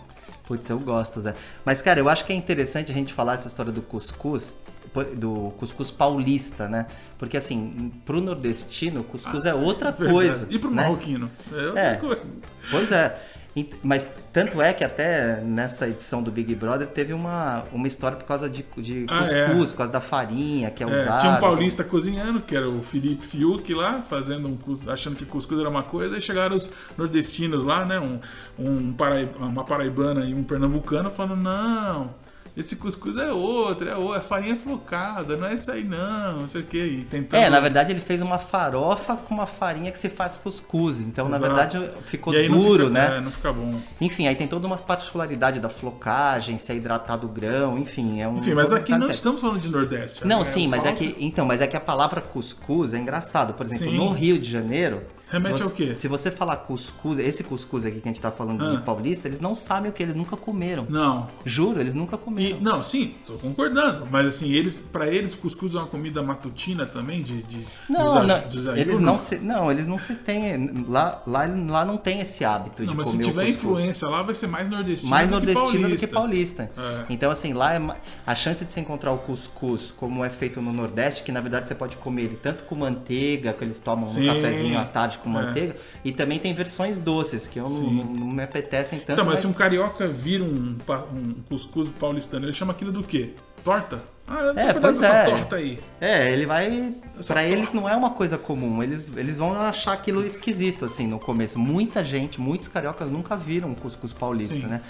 Putz, 0.49 0.69
eu 0.71 0.79
gosto, 0.81 1.21
Zé. 1.21 1.35
Mas, 1.65 1.83
cara, 1.83 2.01
eu 2.01 2.09
acho 2.09 2.25
que 2.25 2.33
é 2.33 2.37
interessante 2.37 2.91
a 2.91 2.95
gente 2.95 3.13
falar 3.13 3.35
essa 3.35 3.47
história 3.49 3.71
do 3.71 3.83
cuscuz, 3.83 4.57
do 5.15 5.53
cuscuz 5.59 5.91
paulista, 5.91 6.67
né? 6.67 6.87
Porque, 7.19 7.37
assim, 7.37 7.93
pro 8.07 8.19
nordestino, 8.23 9.05
cuscuz 9.05 9.45
é 9.45 9.53
outra 9.55 9.91
Verdade. 9.93 10.11
coisa. 10.13 10.47
E 10.51 10.59
pro 10.59 10.71
né? 10.71 10.83
marroquino? 10.83 11.31
É 11.53 11.67
outra 11.67 11.81
É. 11.83 11.95
coisa. 11.97 12.23
Pois 12.71 12.91
é. 12.91 13.21
Mas 13.83 14.07
tanto 14.33 14.61
é 14.61 14.73
que 14.73 14.85
até 14.85 15.41
nessa 15.43 15.89
edição 15.89 16.23
do 16.23 16.31
Big 16.31 16.55
Brother 16.55 16.87
teve 16.87 17.13
uma, 17.13 17.65
uma 17.73 17.87
história 17.87 18.17
por 18.17 18.25
causa 18.27 18.49
de, 18.49 18.65
de 18.77 19.07
Ah, 19.09 19.19
cuscuz, 19.21 19.69
é. 19.69 19.73
por 19.73 19.77
causa 19.79 19.93
da 19.93 20.01
farinha 20.01 20.71
que 20.71 20.83
é, 20.85 20.89
É, 20.89 21.01
usada. 21.01 21.19
tinha 21.21 21.33
um 21.33 21.41
paulista 21.41 21.83
cozinhando, 21.85 22.41
que 22.41 22.55
era 22.57 22.69
o 22.69 22.83
Felipe 22.83 23.27
Fiuk 23.27 23.73
lá, 23.75 24.03
fazendo 24.03 24.49
um 24.49 24.57
cus- 24.57 24.87
achando 24.89 25.17
que 25.17 25.25
cuscuz 25.25 25.59
era 25.61 25.69
uma 25.69 25.83
coisa, 25.83 26.19
e 26.19 26.23
chegaram 26.23 26.57
os 26.57 26.71
nordestinos 26.97 27.65
lá, 27.65 27.85
né? 27.85 27.99
Um, 27.99 28.21
um 28.59 28.93
paraib- 28.93 29.37
uma 29.39 29.65
paraibana 29.65 30.25
e 30.25 30.35
um 30.35 30.43
pernambucano 30.43 31.11
falando, 31.11 31.37
não, 31.43 32.11
esse 32.59 32.75
cuscuz 32.75 33.17
é 33.17 33.33
outro, 33.33 33.89
é 33.89 33.95
outro, 33.95 34.17
é 34.17 34.21
farinha 34.21 34.57
flocada, 34.57 35.37
não 35.37 35.47
é 35.47 35.55
isso 35.55 35.71
aí 35.71 35.85
não, 35.85 36.41
não 36.41 36.49
sei 36.49 36.63
o 36.63 36.65
que. 36.65 36.77
E 36.77 37.05
tentando... 37.05 37.41
É, 37.41 37.49
na 37.49 37.61
verdade 37.61 37.93
ele 37.93 38.01
fez 38.01 38.21
uma 38.21 38.39
farofa 38.39 39.17
com 39.17 39.33
uma 39.33 39.47
farinha 39.47 39.93
que 39.93 39.99
se 39.99 40.09
faz 40.09 40.37
cuscuz. 40.37 41.01
Então, 41.01 41.29
na 41.29 41.37
Exato. 41.37 41.55
verdade, 41.79 41.91
ficou 42.07 42.33
duro, 42.33 42.89
fica- 42.89 42.91
né? 42.91 43.19
É, 43.19 43.21
não 43.21 43.31
fica 43.31 43.53
bom. 43.53 43.81
Enfim, 44.01 44.27
aí 44.27 44.35
tem 44.35 44.49
toda 44.49 44.67
uma 44.67 44.77
particularidade 44.77 45.61
da 45.61 45.69
flocagem, 45.69 46.59
se 46.59 46.73
é 46.73 46.75
hidratado 46.75 47.27
o 47.27 47.31
grão, 47.31 47.79
enfim, 47.79 48.21
é 48.21 48.27
um. 48.29 48.39
Enfim, 48.39 48.55
mas 48.55 48.73
aqui 48.73 48.91
não 48.91 48.99
detalhe. 48.99 49.15
estamos 49.15 49.41
falando 49.41 49.61
de 49.61 49.69
Nordeste. 49.69 50.27
Não, 50.27 50.41
né? 50.41 50.45
sim, 50.45 50.67
mas 50.67 50.85
é 50.85 50.93
que. 50.93 51.17
Então, 51.21 51.47
mas 51.47 51.61
é 51.61 51.67
que 51.67 51.77
a 51.77 51.81
palavra 51.81 52.21
cuscuz 52.21 52.93
é 52.93 52.99
engraçado. 52.99 53.55
Por 53.55 53.65
exemplo, 53.67 53.89
Sim. 53.89 53.97
no 53.97 54.13
Rio 54.13 54.39
de 54.39 54.51
Janeiro. 54.51 55.03
Remete 55.31 55.57
se 55.59 55.63
ao 55.63 55.69
você- 55.69 55.75
quê? 55.75 55.95
Se 55.99 56.09
você 56.09 56.31
falar 56.31 56.57
cuscuz, 56.57 57.19
esse 57.19 57.45
cuscuz 57.45 57.85
aqui 57.85 58.01
que 58.01 58.09
a 58.09 58.13
gente 58.13 58.21
tá 58.21 58.31
falando 58.31 58.65
Ah. 58.65 58.71
de 58.77 58.83
paulista, 58.83 59.29
eles 59.29 59.41
não 59.41 59.55
sabem 59.55 59.91
o 59.91 59.95
que, 59.95 60.03
eles 60.03 60.15
nunca 60.15 60.37
comeram. 60.37 60.87
Não, 60.89 61.29
Juro, 61.45 61.81
eles 61.81 61.95
nunca 61.95 62.17
E, 62.17 62.19
comeram. 62.19 62.61
não, 62.61 62.83
sim, 62.83 63.15
tô 63.27 63.35
concordando. 63.35 64.07
Mas 64.11 64.27
assim, 64.27 64.51
eles, 64.53 64.79
para 64.79 65.07
eles, 65.07 65.35
cuscuz 65.35 65.75
é 65.75 65.79
uma 65.79 65.87
comida 65.87 66.23
matutina 66.23 66.87
também, 66.87 67.23
de, 67.23 67.43
de 67.43 67.65
Não, 67.89 68.05
desaju- 68.05 68.27
não, 68.27 68.49
desayuno? 68.49 68.81
eles 68.81 69.01
não 69.01 69.19
se, 69.19 69.37
não, 69.39 69.71
eles 69.71 69.87
não 69.87 69.99
se 69.99 70.15
têm, 70.15 70.85
lá, 70.89 71.23
lá, 71.27 71.47
lá 71.47 71.85
não 71.85 71.97
tem 71.97 72.21
esse 72.21 72.45
hábito 72.45 72.83
Não, 72.83 72.91
de 72.93 72.97
mas 72.97 73.07
se 73.09 73.13
comer 73.13 73.25
o 73.25 73.29
tiver 73.29 73.49
influência 73.49 74.09
lá, 74.09 74.23
vai 74.23 74.35
ser 74.35 74.47
mais 74.47 74.69
nordestino 74.69 75.11
mais 75.11 75.29
do 75.29 75.33
nordestino 75.33 75.89
que 75.89 75.95
do 75.95 75.99
que 76.01 76.07
paulista. 76.07 76.71
É. 76.77 77.05
Então, 77.11 77.31
assim, 77.31 77.53
lá 77.53 77.75
é 77.75 77.81
a 78.27 78.35
chance 78.35 78.65
de 78.65 78.73
você 78.73 78.81
encontrar 78.81 79.13
o 79.13 79.19
cuscuz 79.19 79.93
como 79.97 80.25
é 80.25 80.31
feito 80.31 80.61
no 80.63 80.73
Nordeste, 80.73 81.23
que 81.23 81.33
na 81.33 81.41
verdade 81.41 81.69
você 81.69 81.75
pode 81.75 81.97
comer 81.97 82.23
ele 82.23 82.37
tanto 82.37 82.63
com 82.65 82.75
manteiga, 82.75 83.53
que 83.53 83.65
eles 83.65 83.79
tomam 83.79 84.05
Sim. 84.07 84.23
um 84.29 84.35
cafezinho 84.35 84.79
à 84.79 84.85
tarde 84.85 85.18
com 85.19 85.31
É. 85.31 85.33
manteiga, 85.33 85.77
e 86.05 86.13
também 86.13 86.39
tem 86.39 86.55
versões 86.55 86.99
doces, 86.99 87.47
que 87.47 87.59
eu 87.59 87.69
não, 87.69 87.81
não 88.05 88.27
me 88.29 88.43
apetecem 88.43 88.99
tanto. 88.99 89.13
Então, 89.13 89.25
mas 89.25 89.35
mas- 89.35 89.41
se 89.41 89.47
um 89.47 89.53
carioca 89.53 90.07
vira 90.09 90.43
um, 90.45 90.77
um 91.13 91.35
cuscuz 91.49 91.89
paulistano, 91.91 92.47
ele 92.47 92.53
chama 92.53 92.73
aquilo 92.73 92.91
do 92.93 93.03
quê? 93.03 93.35
Torta? 93.65 94.03
Ah, 94.31 94.53
É, 94.57 94.61
é, 94.69 94.75
pois 94.75 95.01
dessa 95.01 95.13
é. 95.15 95.25
torta 95.25 95.57
aí. 95.57 95.81
É, 96.01 96.31
ele 96.33 96.45
vai. 96.45 96.95
Torta. 97.15 97.43
eles 97.45 97.73
não 97.73 97.89
é 97.89 97.97
uma 97.97 98.11
coisa 98.11 98.37
comum. 98.37 98.83
Eles, 98.83 99.07
eles 99.17 99.39
vão 99.39 99.59
achar 99.61 99.95
aquilo 99.95 100.25
esquisito, 100.25 100.85
assim, 100.85 101.07
no 101.07 101.19
começo. 101.19 101.59
Muita 101.59 102.05
gente, 102.05 102.39
muitos 102.39 102.69
cariocas 102.69 103.11
nunca 103.11 103.35
viram 103.37 103.75
cuscuz 103.75 104.13
paulista, 104.13 104.53
Sim. 104.55 104.67
né? 104.67 104.83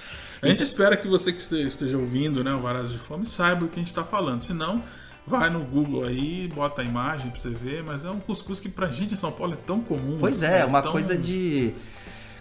A 0.43 0.49
gente 0.49 0.63
espera 0.65 0.97
que 0.97 1.07
você 1.07 1.31
que 1.33 1.39
este- 1.39 1.63
esteja 1.67 1.97
ouvindo, 1.97 2.43
né, 2.43 2.53
o 2.53 2.59
Varazos 2.61 2.93
de 2.93 2.99
Fome, 2.99 3.27
saiba 3.27 3.65
o 3.65 3.69
que 3.69 3.77
a 3.77 3.83
gente 3.83 3.95
tá 3.95 4.03
falando. 4.05 4.43
Se 4.43 4.53
não, 4.53 4.83
vai 5.29 5.51
no 5.51 5.61
Google 5.61 6.05
aí, 6.05 6.49
bota 6.53 6.83
a 6.83 6.85
imagem 6.85 7.31
pra 7.31 7.39
você 7.39 7.51
ver, 7.51 7.85
mas 7.85 8.05
é 8.05 8.11
um 8.11 8.19
cuscuz 8.19 8.59
que 8.59 8.69
pra 8.69 8.89
gente 8.89 9.15
em 9.15 9.17
São 9.17 9.31
Paulo 9.31 9.53
é 9.53 9.57
tão 9.57 9.81
comum. 9.81 10.17
Pois 10.19 10.43
assim, 10.43 10.53
é, 10.53 10.65
uma 10.65 10.83
tão- 10.83 10.93
coisa 10.93 11.17
de. 11.17 11.73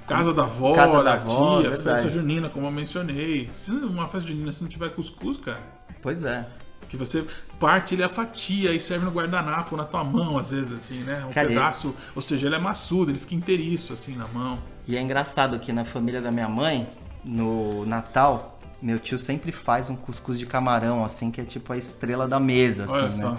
Casa 0.07 0.33
da 0.33 0.43
avó, 0.43 0.73
Casa 0.73 0.97
da 1.03 1.03
da, 1.03 1.13
avó, 1.15 1.59
tia, 1.61 1.69
verdade. 1.69 1.83
festa 2.01 2.09
junina, 2.09 2.47
como 2.49 2.65
eu 2.65 2.71
mencionei. 2.71 3.49
Se 3.53 3.71
uma 3.71 4.07
festa 4.07 4.27
junina 4.29 4.53
se 4.53 4.61
não 4.61 4.69
tiver 4.69 4.89
cuscuz, 4.91 5.35
cara, 5.37 5.59
Pois 6.01 6.23
é. 6.23 6.47
que 6.87 6.95
você 6.95 7.25
parte 7.59 7.93
ele 7.93 8.03
a 8.03 8.07
fatia 8.07 8.71
e 8.71 8.79
serve 8.79 9.03
no 9.03 9.11
guardanapo 9.11 9.75
na 9.75 9.83
tua 9.83 10.05
mão, 10.05 10.37
às 10.37 10.51
vezes, 10.51 10.71
assim, 10.71 10.99
né? 10.99 11.25
Um 11.29 11.33
pedaço, 11.33 11.93
ou 12.15 12.21
seja, 12.21 12.47
ele 12.47 12.55
é 12.55 12.59
maçudo, 12.59 13.11
ele 13.11 13.19
fica 13.19 13.35
inteiriço, 13.35 13.91
assim, 13.91 14.15
na 14.15 14.27
mão. 14.29 14.59
E 14.87 14.95
é 14.95 15.01
engraçado 15.01 15.59
que 15.59 15.73
na 15.73 15.83
família 15.83 16.21
da 16.21 16.31
minha 16.31 16.47
mãe, 16.47 16.87
no 17.25 17.85
Natal, 17.85 18.56
meu 18.81 18.99
tio 18.99 19.17
sempre 19.17 19.51
faz 19.51 19.89
um 19.89 19.95
cuscuz 19.95 20.37
de 20.37 20.45
camarão, 20.45 21.03
assim, 21.03 21.31
que 21.31 21.41
é 21.41 21.43
tipo 21.43 21.73
a 21.73 21.77
estrela 21.77 22.27
da 22.27 22.39
mesa, 22.39 22.83
assim, 22.85 22.93
Olha 22.93 23.03
né? 23.07 23.11
só. 23.11 23.37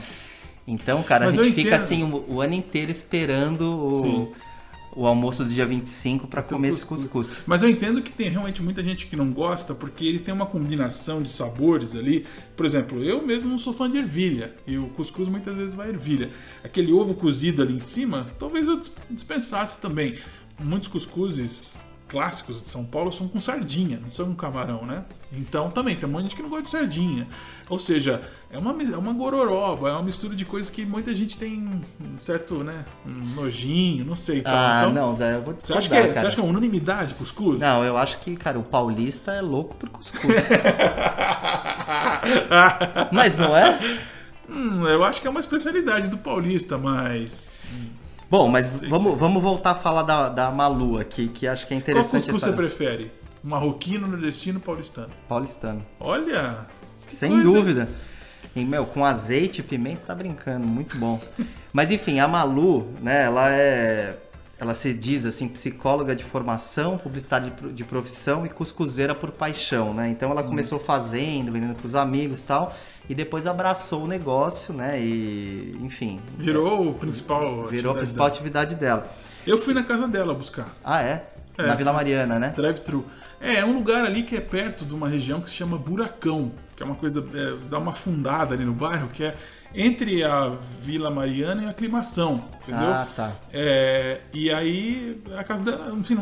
Então, 0.67 1.03
cara, 1.03 1.27
Mas 1.27 1.39
a 1.39 1.43
gente 1.45 1.55
fica 1.55 1.77
assim 1.77 2.03
o, 2.03 2.35
o 2.35 2.41
ano 2.43 2.55
inteiro 2.55 2.91
esperando 2.91 3.63
o, 3.63 4.03
Sim. 4.03 4.33
o 4.95 5.07
almoço 5.07 5.43
do 5.43 5.49
dia 5.49 5.65
25 5.65 6.27
pra 6.27 6.43
Tem 6.43 6.55
o 6.55 6.59
comer 6.59 6.69
esse 6.69 6.85
cuscuz. 6.85 7.27
Mas 7.47 7.63
eu 7.63 7.71
entendo 7.71 8.03
que 8.03 8.13
tem 8.13 8.29
realmente 8.29 8.63
muita 8.63 8.85
gente 8.85 9.07
que 9.07 9.17
não 9.17 9.31
gosta, 9.33 9.75
porque 9.75 10.05
ele 10.05 10.19
tem 10.19 10.35
uma 10.35 10.45
combinação 10.45 11.23
de 11.23 11.33
sabores 11.33 11.95
ali. 11.95 12.27
Por 12.55 12.67
exemplo, 12.67 13.03
eu 13.03 13.25
mesmo 13.27 13.49
não 13.49 13.57
sou 13.57 13.73
fã 13.73 13.91
de 13.91 13.97
ervilha, 13.97 14.55
e 14.67 14.77
o 14.77 14.89
cuscuz 14.89 15.27
muitas 15.29 15.57
vezes 15.57 15.75
vai 15.75 15.89
ervilha. 15.89 16.29
Aquele 16.63 16.93
ovo 16.93 17.15
cozido 17.15 17.63
ali 17.63 17.75
em 17.75 17.81
cima, 17.81 18.27
talvez 18.39 18.67
eu 18.67 18.79
dis- 18.79 18.93
dispensasse 19.11 19.81
também. 19.81 20.19
Muitos 20.61 20.89
cuscuzes 20.89 21.79
clássicos 22.09 22.63
de 22.63 22.69
São 22.71 22.85
Paulo 22.85 23.13
são 23.13 23.29
com 23.29 23.39
sardinha, 23.39 24.01
não 24.03 24.11
são 24.11 24.27
com 24.27 24.35
camarão, 24.35 24.85
né? 24.87 25.05
Então 25.33 25.71
também 25.71 25.95
tem 25.95 26.09
um 26.09 26.13
monte 26.13 26.23
de 26.23 26.29
gente 26.31 26.37
que 26.37 26.43
não 26.43 26.49
gosta 26.49 26.65
de 26.65 26.71
sardinha. 26.71 27.29
Ou 27.69 27.79
seja, 27.79 28.23
é 28.51 28.57
uma, 28.59 28.75
é 28.83 28.97
uma 28.97 29.13
gororoba, 29.13 29.91
é 29.91 29.93
uma 29.93 30.03
mistura 30.03 30.35
de 30.35 30.45
coisas 30.47 30.71
que 30.71 30.87
muita 30.87 31.15
gente 31.15 31.37
tem 31.37 31.59
um 32.01 32.19
certo, 32.19 32.65
né, 32.65 32.85
um 33.07 33.11
nojinho, 33.35 34.07
não 34.07 34.17
sei. 34.17 34.41
tal. 34.41 34.55
Ah, 34.55 34.81
Então, 34.83 34.95
não, 34.95 35.15
Zé, 35.15 35.35
eu 35.37 35.43
vou 35.43 35.53
Você 35.55 35.75
discordar, 35.75 35.79
acha, 35.79 35.89
que 35.89 35.97
é, 35.97 36.13
você 36.15 36.27
acha 36.27 36.37
que 36.37 36.41
é 36.41 36.45
unanimidade 36.45 37.15
cuscuz? 37.15 37.61
Não, 37.61 37.85
eu 37.85 37.97
acho 37.99 38.19
que, 38.21 38.35
cara, 38.37 38.59
o 38.59 38.63
paulista 38.63 39.33
é 39.33 39.43
louco 39.43 39.75
por 39.77 39.91
cuscuz. 39.91 40.25
Mas 43.13 43.37
não 43.37 43.57
é? 43.57 43.79
Hum, 44.49 44.87
eu 44.87 45.05
acho 45.05 45.21
que 45.21 45.27
é 45.27 45.31
uma 45.31 45.41
especialidade 45.41 46.09
do 46.09 46.17
paulista, 46.17 46.79
mas. 46.79 47.63
Bom, 48.31 48.49
mas 48.49 48.67
Sei, 48.67 48.89
vamos, 48.89 49.19
vamos 49.19 49.43
voltar 49.43 49.71
a 49.71 49.75
falar 49.75 50.03
da, 50.03 50.29
da 50.29 50.51
Malu 50.51 50.99
aqui, 50.99 51.29
que 51.29 51.47
acho 51.47 51.67
que 51.67 51.73
é 51.73 51.77
Qual 51.77 51.81
interessante. 51.81 52.29
a 52.29 52.33
cuscuz 52.33 52.43
você 52.43 52.53
prefere? 52.53 53.11
Marroquino, 53.43 54.07
nordestino, 54.07 54.61
paulistano? 54.61 55.11
Paulistano. 55.29 55.85
Olha! 55.99 56.67
Sem 57.11 57.31
coisa, 57.31 57.45
dúvida. 57.45 57.89
E, 58.55 58.65
meu, 58.65 58.85
com 58.85 59.05
azeite 59.05 59.61
e 59.61 59.65
pimenta, 59.65 60.01
você 60.01 60.07
tá 60.07 60.15
brincando, 60.15 60.67
muito 60.67 60.99
bom. 60.99 61.21
Mas 61.73 61.91
enfim, 61.91 62.19
a 62.19 62.29
Malu, 62.29 62.93
né, 63.01 63.25
ela 63.25 63.51
é. 63.51 64.19
Ela 64.61 64.75
se 64.75 64.93
diz 64.93 65.25
assim, 65.25 65.47
psicóloga 65.49 66.17
de 66.17 66.25
formação, 66.25 66.99
publicitária 66.99 67.49
de 67.49 67.53
pro- 67.57 67.73
de 67.73 67.85
profissão 67.85 68.45
e 68.45 68.49
cuscuzeira 68.49 69.15
por 69.15 69.31
paixão, 69.31 69.95
né? 69.95 70.09
Então 70.11 70.31
ela 70.33 70.43
começou 70.43 70.81
fazendo, 70.81 71.53
vendendo 71.53 71.75
pros 71.77 71.95
amigos 71.95 72.41
e 72.41 72.45
tal, 72.45 72.75
e 73.09 73.15
depois 73.15 73.47
abraçou 73.47 74.03
o 74.03 74.07
negócio, 74.09 74.75
né? 74.75 75.01
E, 75.01 75.77
enfim. 75.81 76.21
Virou 76.37 76.89
o 76.91 76.95
principal. 76.95 77.69
Virou 77.69 77.93
a 77.93 77.99
principal 77.99 78.25
dela. 78.27 78.29
atividade 78.37 78.75
dela. 78.75 79.07
Eu 79.47 79.57
fui 79.59 79.73
na 79.73 79.85
casa 79.85 80.09
dela 80.09 80.35
buscar. 80.35 80.69
Ah, 80.85 81.03
é? 81.03 81.25
É, 81.57 81.67
Na 81.67 81.75
Vila 81.75 81.93
Mariana, 81.93 82.39
né? 82.39 82.53
Drive-thru. 82.55 83.05
É, 83.41 83.57
é 83.57 83.65
um 83.65 83.75
lugar 83.75 84.05
ali 84.05 84.23
que 84.25 84.37
é 84.37 84.41
perto 84.41 84.85
de 84.85 84.93
uma 84.95 85.09
região 85.09 85.41
que 85.41 85.49
se 85.49 85.55
chama 85.57 85.79
Buracão, 85.79 86.53
que 86.77 86.83
é 86.83 86.87
uma 86.87 86.95
coisa, 86.97 87.25
é, 87.35 87.69
dá 87.69 87.79
uma 87.79 87.93
fundada 87.93 88.55
ali 88.55 88.65
no 88.65 88.73
bairro, 88.73 89.09
que 89.09 89.23
é, 89.25 89.37
entre 89.75 90.25
a 90.25 90.49
Vila 90.83 91.11
Mariana 91.11 91.63
e 91.63 91.67
a 91.67 91.71
Aclimação, 91.71 92.45
entendeu? 92.63 92.89
Ah, 92.89 93.07
tá. 93.15 93.37
É, 93.53 94.21
e 94.33 94.51
aí, 94.51 95.21
a 95.37 95.45
casa 95.45 95.63
dela, 95.63 95.95
assim, 96.01 96.17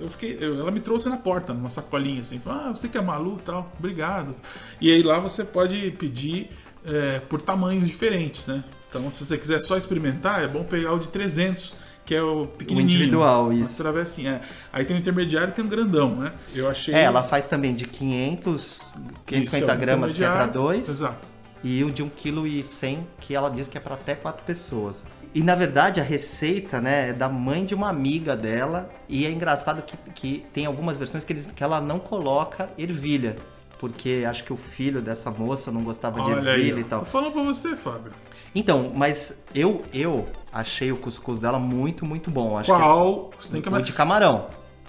eu 0.00 0.10
fiquei, 0.10 0.38
eu- 0.40 0.60
ela 0.60 0.70
me 0.70 0.80
trouxe 0.80 1.08
na 1.08 1.16
porta, 1.16 1.52
numa 1.52 1.68
sacolinha, 1.68 2.22
assim, 2.22 2.38
falou, 2.38 2.62
ah, 2.66 2.70
você 2.70 2.88
que 2.88 2.96
é 2.96 3.02
maluco 3.02 3.40
e 3.40 3.42
tal, 3.42 3.70
obrigado. 3.78 4.34
E 4.80 4.90
aí 4.90 5.02
lá 5.02 5.18
você 5.18 5.44
pode 5.44 5.90
pedir 5.92 6.50
é, 6.88 7.18
por 7.28 7.40
tamanhos 7.40 7.84
diferentes, 7.88 8.46
né? 8.46 8.62
Então, 8.88 9.10
se 9.10 9.24
você 9.24 9.36
quiser 9.36 9.60
só 9.60 9.76
experimentar, 9.76 10.44
é 10.44 10.46
bom 10.46 10.62
pegar 10.62 10.92
o 10.92 10.98
de 11.00 11.08
300, 11.08 11.74
que 12.04 12.14
é 12.14 12.22
o 12.22 12.46
pequenininho. 12.46 12.96
individual, 12.96 13.46
uma 13.46 13.54
isso. 13.54 13.76
travessinha, 13.76 14.34
é. 14.34 14.40
Aí 14.72 14.84
tem 14.84 14.96
o 14.96 14.98
intermediário 15.00 15.48
e 15.50 15.52
tem 15.52 15.64
o 15.64 15.68
grandão, 15.68 16.14
né? 16.14 16.32
Eu 16.54 16.68
achei... 16.70 16.94
É, 16.94 17.02
ela 17.02 17.24
faz 17.24 17.46
também 17.46 17.74
de 17.74 17.84
500, 17.86 18.94
550 19.26 19.40
Isso, 19.40 19.56
é 19.56 19.74
o 19.74 19.78
gramas, 19.78 20.14
que 20.14 20.22
é 20.24 20.28
para 20.28 20.46
dois, 20.46 20.88
Exato. 20.88 21.26
E 21.68 21.82
o 21.82 21.90
de 21.90 22.00
1,1 22.04 22.10
kg, 22.10 23.02
que 23.18 23.34
ela 23.34 23.50
diz 23.50 23.66
que 23.66 23.76
é 23.76 23.80
para 23.80 23.94
até 23.94 24.14
quatro 24.14 24.44
pessoas. 24.44 25.04
E 25.34 25.42
na 25.42 25.56
verdade 25.56 26.00
a 26.00 26.04
receita 26.04 26.80
né, 26.80 27.08
é 27.08 27.12
da 27.12 27.28
mãe 27.28 27.64
de 27.64 27.74
uma 27.74 27.88
amiga 27.88 28.36
dela, 28.36 28.88
e 29.08 29.26
é 29.26 29.30
engraçado 29.32 29.82
que, 29.82 29.96
que 30.12 30.46
tem 30.52 30.64
algumas 30.64 30.96
versões 30.96 31.24
que, 31.24 31.32
eles, 31.32 31.48
que 31.48 31.64
ela 31.64 31.80
não 31.80 31.98
coloca 31.98 32.70
ervilha. 32.78 33.36
Porque 33.80 34.24
acho 34.26 34.44
que 34.44 34.52
o 34.52 34.56
filho 34.56 35.02
dessa 35.02 35.30
moça 35.30 35.72
não 35.72 35.82
gostava 35.82 36.20
de 36.22 36.30
Olha 36.30 36.52
aí, 36.52 36.60
ervilha 36.60 36.80
e 36.80 36.84
ó. 36.84 36.86
tal. 36.86 36.98
tô 37.00 37.06
falando 37.06 37.32
pra 37.32 37.42
você, 37.42 37.76
Fábio. 37.76 38.12
Então, 38.54 38.92
mas 38.94 39.34
eu 39.54 39.84
eu 39.92 40.26
achei 40.52 40.92
o 40.92 40.96
cuscuz 40.96 41.38
dela 41.40 41.58
muito, 41.58 42.06
muito 42.06 42.30
bom. 42.30 42.56
Acho 42.56 42.70
Qual? 42.70 43.30
Você 43.38 43.50
tem 43.50 43.60
que 43.60 43.68
que 43.68 43.76
o 43.76 43.82
de 43.82 43.92
camarão. 43.92 44.46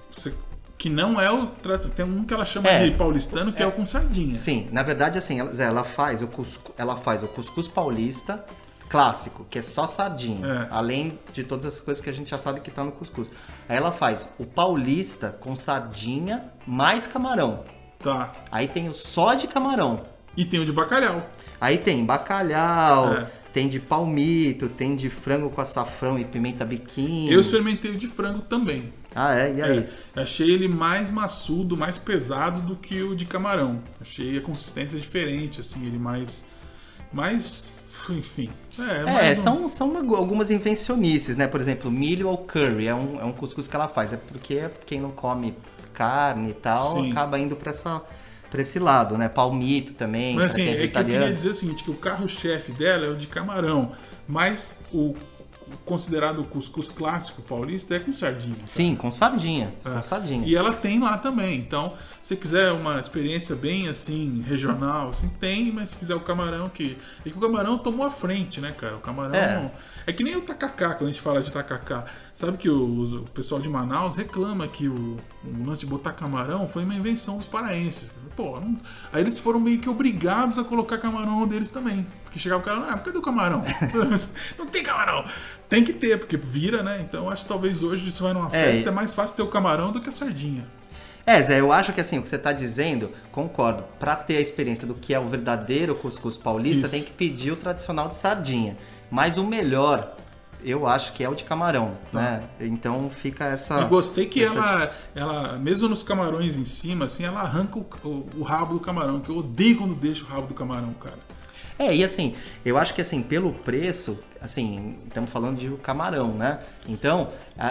Você- 0.10 0.34
que 0.78 0.90
não 0.90 1.20
é 1.20 1.32
o 1.32 1.48
trato. 1.48 1.90
Tem 1.90 2.06
um 2.06 2.24
que 2.24 2.34
ela 2.34 2.46
chama 2.46 2.70
É. 2.70 2.86
de 2.88 2.96
paulistano, 2.96 3.52
que 3.52 3.62
é, 3.64 3.68
o 3.68 3.72
com 3.72 3.86
sardinha. 3.86 4.36
Sim, 4.36 4.68
na 4.72 4.84
verdade, 4.84 5.18
assim, 5.18 5.40
ela, 5.40 5.52
ela 5.62 5.84
faz 5.84 6.22
o 6.22 6.28
cuscuz, 6.28 6.74
ela 6.78 6.96
faz 6.96 7.24
o 7.24 7.28
cuscuz 7.28 7.68
paulista 7.68 8.46
clássico, 8.90 9.46
que 9.50 9.60
é 9.60 9.62
só 9.62 9.86
sardinha, 9.86 10.48
É. 10.48 10.68
além 10.72 11.20
de 11.34 11.44
todas 11.44 11.66
as 11.66 11.82
coisas 11.82 12.02
que 12.02 12.10
a 12.10 12.14
gente 12.14 12.30
já 12.30 12.38
sabe 12.38 12.62
que 12.62 12.72
tá 12.72 12.84
no 12.84 12.92
cuscuz. 12.92 13.30
Aí 13.68 13.76
ela 13.76 13.92
faz 13.92 14.30
o 14.40 14.46
paulista 14.46 15.36
com 15.40 15.56
sardinha 15.56 16.46
mais 16.66 17.06
camarão. 17.08 17.66
Tá. 18.00 18.32
Aí 18.52 18.68
tem 18.68 18.88
o 18.88 18.94
só 18.94 19.34
de 19.34 19.48
camarão. 19.48 20.02
E 20.38 20.46
tem 20.46 20.60
o 20.60 20.66
de 20.66 20.72
bacalhau. 20.72 21.28
Aí 21.60 21.80
tem 21.80 22.06
bacalhau, 22.06 23.14
É. 23.14 23.28
tem 23.52 23.68
de 23.68 23.80
palmito, 23.80 24.70
tem 24.70 24.96
de 24.96 25.10
frango 25.10 25.50
com 25.50 25.60
açafrão 25.60 26.18
e 26.20 26.24
pimenta 26.24 26.64
biquinho. 26.64 27.32
Eu 27.34 27.42
experimentei 27.42 27.92
o 27.92 27.98
de 27.98 28.08
frango 28.08 28.42
também. 28.42 28.94
Ah, 29.18 29.36
é? 29.36 29.54
E 29.56 29.62
aí? 29.64 29.90
É, 30.16 30.22
achei 30.22 30.50
ele 30.52 30.68
mais 30.68 31.10
maçudo, 31.10 31.76
mais 31.76 31.98
pesado 31.98 32.62
do 32.62 32.76
que 32.76 33.02
o 33.02 33.16
de 33.16 33.26
camarão. 33.26 33.82
Achei 34.00 34.38
a 34.38 34.42
consistência 34.42 35.00
diferente, 35.00 35.60
assim, 35.60 35.86
ele 35.86 35.98
mais. 35.98 36.46
Mais. 37.12 37.70
Enfim. 38.10 38.50
É, 38.80 39.02
É, 39.02 39.04
mais 39.04 39.40
um- 39.40 39.44
são, 39.44 39.70
são 39.70 39.90
uma- 39.92 40.18
algumas 40.18 40.50
invencionices, 40.52 41.36
né? 41.36 41.46
Por 41.48 41.60
exemplo, 41.60 41.92
milho 41.92 42.30
ou 42.30 42.38
curry 42.38 42.88
é 42.88 42.96
um, 42.96 43.20
é 43.20 43.26
um 43.26 43.34
cuscuz 43.34 43.68
que 43.68 43.76
ela 43.76 43.88
faz. 43.90 44.14
É 44.14 44.18
porque 44.18 44.70
quem 44.86 45.02
não 45.02 45.12
come 45.12 45.54
carne 45.94 46.52
e 46.52 46.54
tal 46.54 46.94
Sim. 46.94 47.12
acaba 47.12 47.38
indo 47.40 47.56
pra, 47.56 47.72
essa, 47.72 48.02
pra 48.52 48.62
esse 48.62 48.78
lado, 48.80 49.18
né? 49.18 49.28
Palmito 49.28 49.94
também. 49.94 50.36
Mas 50.36 50.54
pra 50.54 50.64
assim, 50.64 50.72
é 50.72 50.88
que 50.88 50.98
eu 50.98 51.04
queria 51.06 51.34
dizer 51.34 51.50
o 51.50 51.56
seguinte, 51.56 51.84
que 51.84 51.92
o 51.92 51.96
carro-chefe 51.96 52.72
dela 52.72 53.08
é 53.08 53.10
o 53.10 53.18
de 53.18 53.28
camarão, 53.28 53.92
mas 54.28 54.80
o 54.94 55.14
o 55.74 55.78
considerado 55.86 56.44
cuscuz 56.46 56.90
clássico 56.90 57.42
paulista 57.42 57.96
é 57.96 58.00
com 58.00 58.14
sardinha. 58.14 58.56
Sim, 58.66 58.96
com 58.96 59.12
sardinha. 59.12 59.74
É. 59.86 59.90
Com 59.90 60.02
sardinha. 60.02 60.48
E 60.48 60.56
ela 60.56 60.74
tem 60.74 61.00
lá 61.00 61.18
também. 61.18 61.60
Então, 61.60 61.94
se 62.22 62.36
quiser 62.36 62.72
uma 62.72 63.00
experiência 63.00 63.56
bem 63.56 63.88
assim, 63.90 64.44
regional, 64.48 65.10
assim, 65.10 65.30
tem, 65.40 65.72
mas 65.72 65.90
se 65.92 65.98
quiser 65.98 66.16
o 66.16 66.22
camarão 66.22 66.70
que. 66.70 66.98
E 67.26 67.30
que 67.32 67.38
o 67.38 67.42
camarão 67.42 67.78
tomou 67.78 68.06
a 68.06 68.12
frente, 68.12 68.60
né, 68.62 68.72
cara? 68.72 68.96
O 68.96 69.00
camarão. 69.00 69.36
É, 69.36 69.72
É. 70.08 70.14
que 70.14 70.24
nem 70.24 70.36
o 70.36 70.42
tacacá, 70.42 70.94
quando 70.94 71.10
a 71.10 71.12
gente 71.12 71.22
fala 71.22 71.42
de 71.42 71.52
tacacá. 71.52 72.06
Sabe 72.34 72.58
que 72.58 72.70
o, 72.70 73.04
o 73.04 73.22
pessoal 73.30 73.60
de 73.60 73.68
Manaus 73.68 74.16
reclama 74.16 74.68
que 74.68 74.88
o, 74.88 75.18
o 75.44 75.66
lance 75.66 75.82
de 75.82 75.88
botar 75.88 76.14
camarão 76.14 76.68
foi 76.68 76.84
uma 76.84 76.94
invenção 76.96 77.38
dos 77.38 77.48
paraenses. 77.48 78.12
Pô, 78.36 78.60
não- 78.60 78.78
aí 79.12 79.22
eles 79.22 79.40
foram 79.40 79.60
meio 79.60 79.80
que 79.80 79.90
obrigados 79.90 80.60
a 80.60 80.64
colocar 80.64 80.98
camarão 81.00 81.48
deles 81.48 81.72
também. 81.72 82.06
Porque 82.38 82.44
chegava 82.44 82.62
o 82.62 82.66
cara, 82.66 82.94
ah, 82.94 82.98
cadê 83.00 83.18
o 83.18 83.22
camarão? 83.22 83.64
não 84.58 84.66
tem 84.68 84.84
camarão. 84.84 85.26
Tem 85.68 85.84
que 85.84 85.92
ter, 85.92 86.20
porque 86.20 86.38
vira, 86.38 86.84
né? 86.84 87.00
Então 87.02 87.30
acho 87.30 87.44
que 87.44 87.50
talvez 87.50 87.82
hoje, 87.84 88.12
se 88.12 88.22
vai 88.22 88.32
numa 88.34 88.48
É, 88.48 88.72
festa, 88.72 88.86
e- 88.86 88.88
é 88.90 88.92
mais 88.92 89.14
fácil 89.14 89.36
ter 89.36 89.42
o 89.42 89.48
camarão 89.48 89.92
do 89.92 90.00
que 90.00 90.10
a 90.10 90.12
sardinha. 90.14 90.68
É, 91.26 91.42
Zé, 91.42 91.60
eu 91.60 91.74
acho 91.74 91.92
que 91.92 92.00
assim, 92.00 92.20
o 92.20 92.24
que 92.24 92.30
você 92.30 92.38
tá 92.38 92.54
dizendo, 92.54 93.12
concordo. 93.32 93.84
Pra 94.00 94.16
ter 94.16 94.38
a 94.38 94.40
experiência 94.40 94.88
do 94.88 94.94
que 94.94 95.14
é 95.14 95.20
o 95.20 95.28
verdadeiro 95.28 95.94
cuscuz 95.96 96.38
paulista, 96.38 96.84
Isso. 96.86 96.92
tem 96.92 97.04
que 97.04 97.12
pedir 97.12 97.52
o 97.52 97.56
tradicional 97.58 98.08
de 98.08 98.16
sardinha. 98.16 98.78
Mas 99.12 99.36
o 99.38 99.44
melhor, 99.44 100.16
eu 100.64 100.88
acho 100.88 101.12
que 101.14 101.24
é 101.24 101.28
o 101.30 101.36
de 101.36 101.44
camarão, 101.44 101.98
né? 102.14 102.44
Então 102.62 103.10
fica 103.10 103.44
essa. 103.46 103.74
Eu 103.82 103.88
gostei 103.90 104.26
que 104.26 104.42
essa- 104.44 104.56
ela, 104.56 104.92
ela, 105.16 105.58
mesmo 105.58 105.90
nos 105.90 106.02
camarões 106.02 106.58
em 106.58 106.64
cima, 106.66 107.06
assim, 107.06 107.26
ela 107.26 107.42
arranca 107.42 107.78
o, 107.80 107.86
o- 108.06 108.30
o 108.38 108.44
rabo 108.44 108.76
do 108.76 108.80
camarão, 108.80 109.20
que 109.20 109.30
eu 109.30 109.38
odeio 109.38 109.80
quando 109.80 109.96
deixa 109.96 110.24
o 110.24 110.28
rabo 110.28 110.48
do 110.48 110.54
camarão, 110.54 110.94
cara. 110.94 111.18
É, 111.80 111.96
e 111.96 112.04
assim, 112.04 112.36
eu 112.66 112.78
acho 112.78 112.94
que 112.94 113.02
assim, 113.02 113.22
pelo 113.22 113.54
preço, 113.54 114.20
assim, 114.48 114.96
estamos 115.08 115.30
falando 115.30 115.58
de 115.60 115.70
camarão, 115.84 116.30
né? 116.34 116.60
Então, 116.88 117.30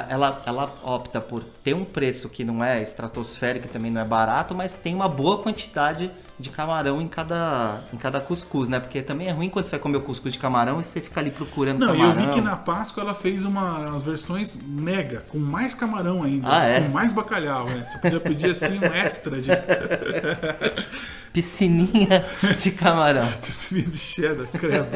ela, 0.09 0.43
ela 0.47 0.75
opta 0.85 1.21
por 1.21 1.43
ter 1.65 1.75
um 1.75 1.85
preço 1.85 2.29
que 2.29 2.45
não 2.45 2.62
é 2.62 2.81
estratosférico, 2.83 3.67
também 3.67 3.91
não 3.91 4.01
é 4.01 4.05
barato, 4.05 4.55
mas 4.55 4.75
tem 4.75 4.95
uma 4.95 5.09
boa 5.09 5.39
quantidade 5.43 6.11
de 6.39 6.51
camarão 6.51 7.01
em 7.01 7.09
cada, 7.09 7.81
em 7.93 7.97
cada 7.97 8.21
cuscuz, 8.21 8.69
né? 8.69 8.79
Porque 8.79 9.01
também 9.01 9.27
é 9.29 9.31
ruim 9.33 9.49
quando 9.49 9.65
você 9.65 9.71
vai 9.71 9.81
comer 9.81 9.97
o 9.97 10.03
cuscuz 10.03 10.35
de 10.35 10.39
camarão 10.39 10.81
e 10.81 10.85
você 10.85 11.01
fica 11.01 11.19
ali 11.19 11.31
procurando 11.31 11.79
Não, 11.81 11.89
camarão. 11.97 12.11
eu 12.11 12.27
vi 12.27 12.29
que 12.35 12.41
na 12.43 12.57
Páscoa 12.57 13.03
ela 13.03 13.15
fez 13.15 13.47
uma, 13.47 13.79
umas 13.89 14.03
versões 14.03 14.55
mega, 14.62 15.25
com 15.31 15.39
mais 15.39 15.73
camarão 15.75 16.23
ainda, 16.23 16.47
Ah, 16.51 16.65
é? 16.65 16.83
com 16.83 16.89
mais 16.91 17.11
bacalhau, 17.15 17.65
né? 17.71 17.87
Você 17.87 17.97
podia 17.99 18.21
pedir 18.21 18.51
assim 18.51 18.79
um 18.79 18.85
extra 18.85 19.41
de 19.41 19.51
Piscininha 21.33 22.25
de 22.59 22.71
camarão. 22.71 23.31
piscina 23.43 23.83
de 23.89 23.97
cheddar, 23.99 24.47
credo. 24.49 24.87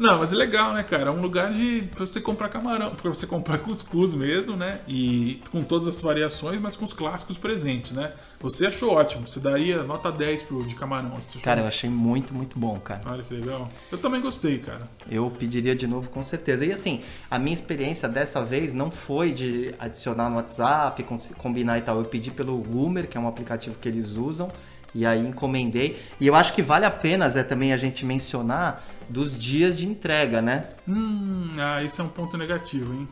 Não, 0.00 0.18
mas 0.18 0.32
é 0.32 0.36
legal, 0.36 0.72
né, 0.72 0.82
cara? 0.82 1.10
É 1.10 1.10
um 1.10 1.20
lugar 1.20 1.52
de 1.52 1.82
pra 1.94 2.06
você 2.06 2.22
comprar 2.22 2.48
camarão, 2.48 2.94
pra 2.94 3.10
você 3.10 3.26
comprar 3.26 3.58
cuscuz 3.60 4.14
mesmo, 4.14 4.56
né? 4.56 4.80
E 4.88 5.42
com 5.52 5.62
todas 5.62 5.86
as 5.86 6.00
variações, 6.00 6.58
mas 6.58 6.74
com 6.74 6.86
os 6.86 6.94
clássicos 6.94 7.36
presentes, 7.36 7.92
né? 7.92 8.14
Você 8.40 8.66
achou 8.66 8.94
ótimo, 8.94 9.28
você 9.28 9.38
daria 9.38 9.82
nota 9.82 10.10
10 10.10 10.44
pro 10.44 10.64
de 10.64 10.74
camarão. 10.74 11.18
Cara, 11.42 11.60
eu 11.60 11.66
achei 11.66 11.90
muito, 11.90 12.32
muito 12.32 12.58
bom, 12.58 12.80
cara. 12.80 13.02
Olha 13.04 13.22
que 13.22 13.34
legal. 13.34 13.68
Eu 13.92 13.98
também 13.98 14.22
gostei, 14.22 14.58
cara. 14.58 14.88
Eu 15.10 15.30
pediria 15.30 15.76
de 15.76 15.86
novo 15.86 16.08
com 16.08 16.22
certeza. 16.22 16.64
E 16.64 16.72
assim, 16.72 17.02
a 17.30 17.38
minha 17.38 17.54
experiência 17.54 18.08
dessa 18.08 18.42
vez 18.42 18.72
não 18.72 18.90
foi 18.90 19.32
de 19.32 19.74
adicionar 19.78 20.30
no 20.30 20.36
WhatsApp, 20.36 21.04
combinar 21.36 21.76
e 21.76 21.82
tal. 21.82 21.98
Eu 21.98 22.06
pedi 22.06 22.30
pelo 22.30 22.56
Goomer, 22.56 23.06
que 23.06 23.18
é 23.18 23.20
um 23.20 23.28
aplicativo 23.28 23.76
que 23.78 23.86
eles 23.86 24.12
usam, 24.12 24.50
e 24.94 25.04
aí 25.06 25.20
encomendei. 25.26 25.98
E 26.20 26.26
eu 26.26 26.34
acho 26.34 26.52
que 26.52 26.62
vale 26.62 26.84
a 26.84 26.90
pena, 26.90 27.28
Zé, 27.28 27.42
também 27.42 27.72
a 27.72 27.76
gente 27.76 28.04
mencionar 28.04 28.84
dos 29.08 29.38
dias 29.38 29.76
de 29.78 29.86
entrega, 29.86 30.40
né? 30.42 30.64
Hum, 30.88 31.48
ah, 31.58 31.82
isso 31.82 32.00
é 32.00 32.04
um 32.04 32.08
ponto 32.08 32.36
negativo, 32.36 32.92
hein? 32.94 33.08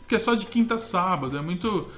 Porque 0.00 0.14
é 0.16 0.18
só 0.18 0.34
de 0.34 0.46
quinta 0.46 0.74
a 0.74 0.78
sábado, 0.78 1.36
é 1.38 1.40
muito. 1.42 1.88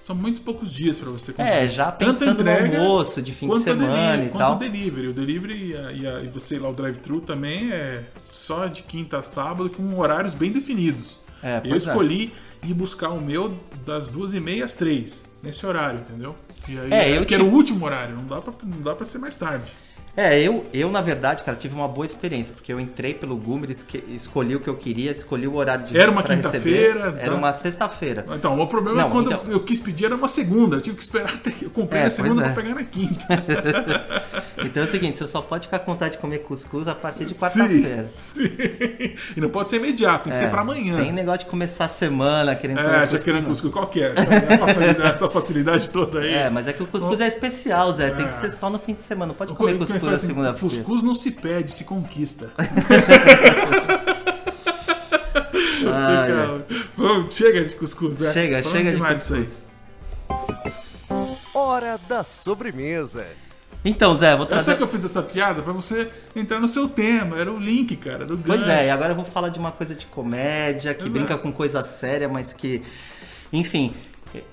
São 0.00 0.14
muito 0.14 0.42
poucos 0.42 0.70
dias 0.70 0.98
pra 0.98 1.08
você 1.10 1.32
conseguir. 1.32 1.56
É, 1.58 1.66
já 1.68 1.90
Tanto 1.90 2.10
pensando 2.10 2.44
no 2.44 2.50
entrega, 2.50 2.78
almoço 2.78 3.22
de 3.22 3.32
fim 3.32 3.48
de 3.48 3.60
semana 3.62 3.94
delivery, 3.96 4.26
e 4.26 4.28
quanto 4.28 4.38
tal. 4.38 4.52
o 4.56 4.58
delivery. 4.58 5.06
O 5.08 5.12
delivery 5.14 5.70
e, 5.70 5.76
a- 5.76 5.92
e, 5.92 6.06
a- 6.06 6.20
e 6.24 6.28
você 6.28 6.58
lá, 6.58 6.68
o 6.68 6.74
drive-thru 6.74 7.22
também 7.22 7.72
é 7.72 8.04
só 8.30 8.66
de 8.66 8.82
quinta 8.82 9.20
a 9.20 9.22
sábado 9.22 9.70
com 9.70 9.98
horários 9.98 10.34
bem 10.34 10.52
definidos. 10.52 11.18
É, 11.42 11.62
Eu 11.64 11.72
é. 11.72 11.78
escolhi 11.78 12.34
ir 12.62 12.74
buscar 12.74 13.10
o 13.10 13.20
meu 13.20 13.56
das 13.86 14.06
duas 14.08 14.34
e 14.34 14.40
meia 14.40 14.66
às 14.66 14.74
três, 14.74 15.30
nesse 15.42 15.64
horário, 15.64 16.00
entendeu? 16.00 16.36
E 16.68 16.78
aí, 16.78 16.92
É, 16.92 17.18
eu 17.18 17.26
que 17.26 17.34
era 17.34 17.44
o 17.44 17.52
último 17.52 17.84
horário, 17.84 18.16
não 18.16 18.24
dá, 18.26 18.40
pra, 18.40 18.52
não 18.62 18.80
dá 18.80 18.94
pra 18.94 19.04
ser 19.04 19.18
mais 19.18 19.36
tarde. 19.36 19.72
É, 20.16 20.40
eu, 20.40 20.64
eu 20.72 20.90
na 20.92 21.00
verdade, 21.00 21.42
cara, 21.42 21.56
tive 21.56 21.74
uma 21.74 21.88
boa 21.88 22.04
experiência, 22.04 22.54
porque 22.54 22.72
eu 22.72 22.78
entrei 22.78 23.14
pelo 23.14 23.36
esque- 23.68 24.04
escolhi 24.10 24.54
o 24.54 24.60
que 24.60 24.68
eu 24.68 24.76
queria, 24.76 25.10
escolhi 25.10 25.48
o 25.48 25.54
horário 25.56 25.86
de 25.86 25.98
Era 25.98 26.08
uma 26.10 26.22
quinta-feira, 26.22 27.00
receber. 27.06 27.20
Era 27.20 27.32
tá? 27.32 27.36
uma 27.36 27.52
sexta-feira. 27.52 28.24
Então, 28.32 28.56
o 28.58 28.66
problema 28.68 29.00
Não, 29.00 29.08
é 29.08 29.10
quando 29.10 29.32
então- 29.32 29.52
eu, 29.52 29.60
quis 29.64 29.80
pedir 29.80 30.04
era 30.04 30.14
uma 30.14 30.28
segunda, 30.28 30.76
eu 30.76 30.80
tive 30.80 30.94
que 30.96 31.02
esperar 31.02 31.34
até 31.34 31.50
que 31.50 31.64
eu 31.64 31.70
comprei 31.70 32.02
É, 32.02 32.04
na 32.04 32.10
segunda 32.12 32.42
é. 32.46 32.52
pra 32.52 32.62
pegar 32.62 32.74
na 32.76 32.84
quinta. 32.84 33.24
Então 34.56 34.84
é 34.84 34.86
o 34.86 34.88
seguinte, 34.88 35.18
você 35.18 35.26
só 35.26 35.42
pode 35.42 35.66
ficar 35.66 35.80
com 35.80 35.92
vontade 35.92 36.12
de 36.12 36.18
comer 36.18 36.38
cuscuz 36.38 36.86
a 36.86 36.94
partir 36.94 37.24
de 37.24 37.34
quarta-feira. 37.34 38.04
Sim, 38.04 38.40
sim. 38.46 39.14
E 39.36 39.40
não 39.40 39.50
pode 39.50 39.68
ser 39.68 39.76
imediato, 39.76 40.24
tem 40.24 40.32
que 40.32 40.38
É, 40.38 40.42
ser 40.42 40.48
pra 40.50 40.60
amanhã. 40.62 40.94
Sem 40.94 41.12
negócio 41.12 41.40
de 41.40 41.46
começar 41.46 41.86
a 41.86 41.88
semana 41.88 42.54
querendo 42.54 42.76
comer 42.78 43.02
É, 43.04 43.08
já 43.08 43.18
querendo 43.18 43.46
cuscuz, 43.46 43.72
qual 43.72 43.88
que 43.88 44.00
é? 44.00 44.14
Essa 44.16 44.58
facilidade, 44.58 45.02
essa 45.14 45.28
facilidade 45.30 45.90
toda 45.90 46.20
aí. 46.20 46.32
É, 46.34 46.50
mas 46.50 46.68
é 46.68 46.72
que 46.72 46.82
o 46.82 46.86
cuscuz 46.86 47.20
é 47.20 47.26
especial, 47.26 47.90
Zé. 47.92 48.10
Tem 48.10 48.24
que 48.26 48.34
É. 48.34 48.40
ser 48.40 48.52
só 48.52 48.70
no 48.70 48.78
fim 48.78 48.94
de 48.94 49.02
semana. 49.02 49.26
Não 49.30 49.34
pode 49.34 49.52
comer 49.54 49.72
co- 49.72 49.78
cuscuz 49.80 50.03
na 50.10 50.16
assim, 50.16 50.26
segunda-feira. 50.28 50.60
Cuscuz 50.60 51.02
não 51.02 51.14
se 51.14 51.30
pede, 51.30 51.70
se 51.72 51.84
conquista. 51.84 52.52
Ah, 55.86 56.26
é. 56.26 56.30
Então, 56.30 56.64
vamos, 56.96 57.34
chega 57.34 57.64
de 57.64 57.74
cuscuz, 57.76 58.18
né? 58.18 58.32
Chega, 58.32 58.62
chega 58.62 58.90
de 58.90 58.96
demais 58.96 59.20
disso 59.20 59.34
aí. 59.34 59.40
cuscuz. 59.40 59.64
Hora 61.54 61.98
da 62.08 62.22
sobremesa. 62.24 63.26
Então, 63.84 64.14
Zé, 64.16 64.32
vou 64.32 64.44
Eu 64.44 64.46
trazer. 64.46 64.64
sei 64.64 64.74
que 64.76 64.82
eu 64.82 64.88
fiz 64.88 65.04
essa 65.04 65.22
piada 65.22 65.60
pra 65.62 65.72
você 65.72 66.10
entrar 66.34 66.58
no 66.58 66.68
seu 66.68 66.88
tema. 66.88 67.38
Era 67.38 67.52
o 67.52 67.58
link, 67.58 67.94
cara. 67.96 68.24
Era 68.24 68.34
o 68.34 68.38
Pois 68.38 68.60
gancho. 68.60 68.70
é, 68.70 68.86
e 68.86 68.90
agora 68.90 69.12
eu 69.12 69.16
vou 69.16 69.24
falar 69.26 69.50
de 69.50 69.58
uma 69.58 69.70
coisa 69.72 69.94
de 69.94 70.06
comédia, 70.06 70.94
que 70.94 71.02
Exato. 71.02 71.10
brinca 71.12 71.36
com 71.36 71.52
coisa 71.52 71.82
séria, 71.82 72.28
mas 72.28 72.52
que. 72.54 72.82
Enfim, 73.52 73.94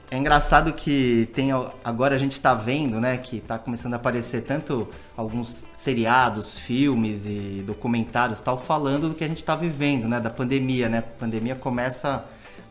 é 0.10 0.18
engraçado 0.18 0.74
que 0.74 1.30
tem. 1.34 1.50
Agora 1.84 2.16
a 2.16 2.18
gente 2.18 2.40
tá 2.40 2.54
vendo, 2.54 3.00
né, 3.00 3.18
que 3.18 3.40
tá 3.40 3.58
começando 3.58 3.94
a 3.94 3.98
aparecer 3.98 4.42
tanto 4.42 4.88
alguns 5.18 5.66
seriados, 5.74 6.60
filmes 6.60 7.26
e 7.26 7.64
documentários 7.66 8.42
tal, 8.42 8.60
falando 8.60 9.10
do 9.10 9.16
que 9.16 9.24
a 9.24 9.28
gente 9.28 9.44
tá 9.44 9.56
vivendo, 9.56 10.08
né, 10.08 10.20
da 10.20 10.30
pandemia, 10.30 10.88
né? 10.88 11.00
A 11.00 11.02
pandemia 11.02 11.56
começa 11.56 12.26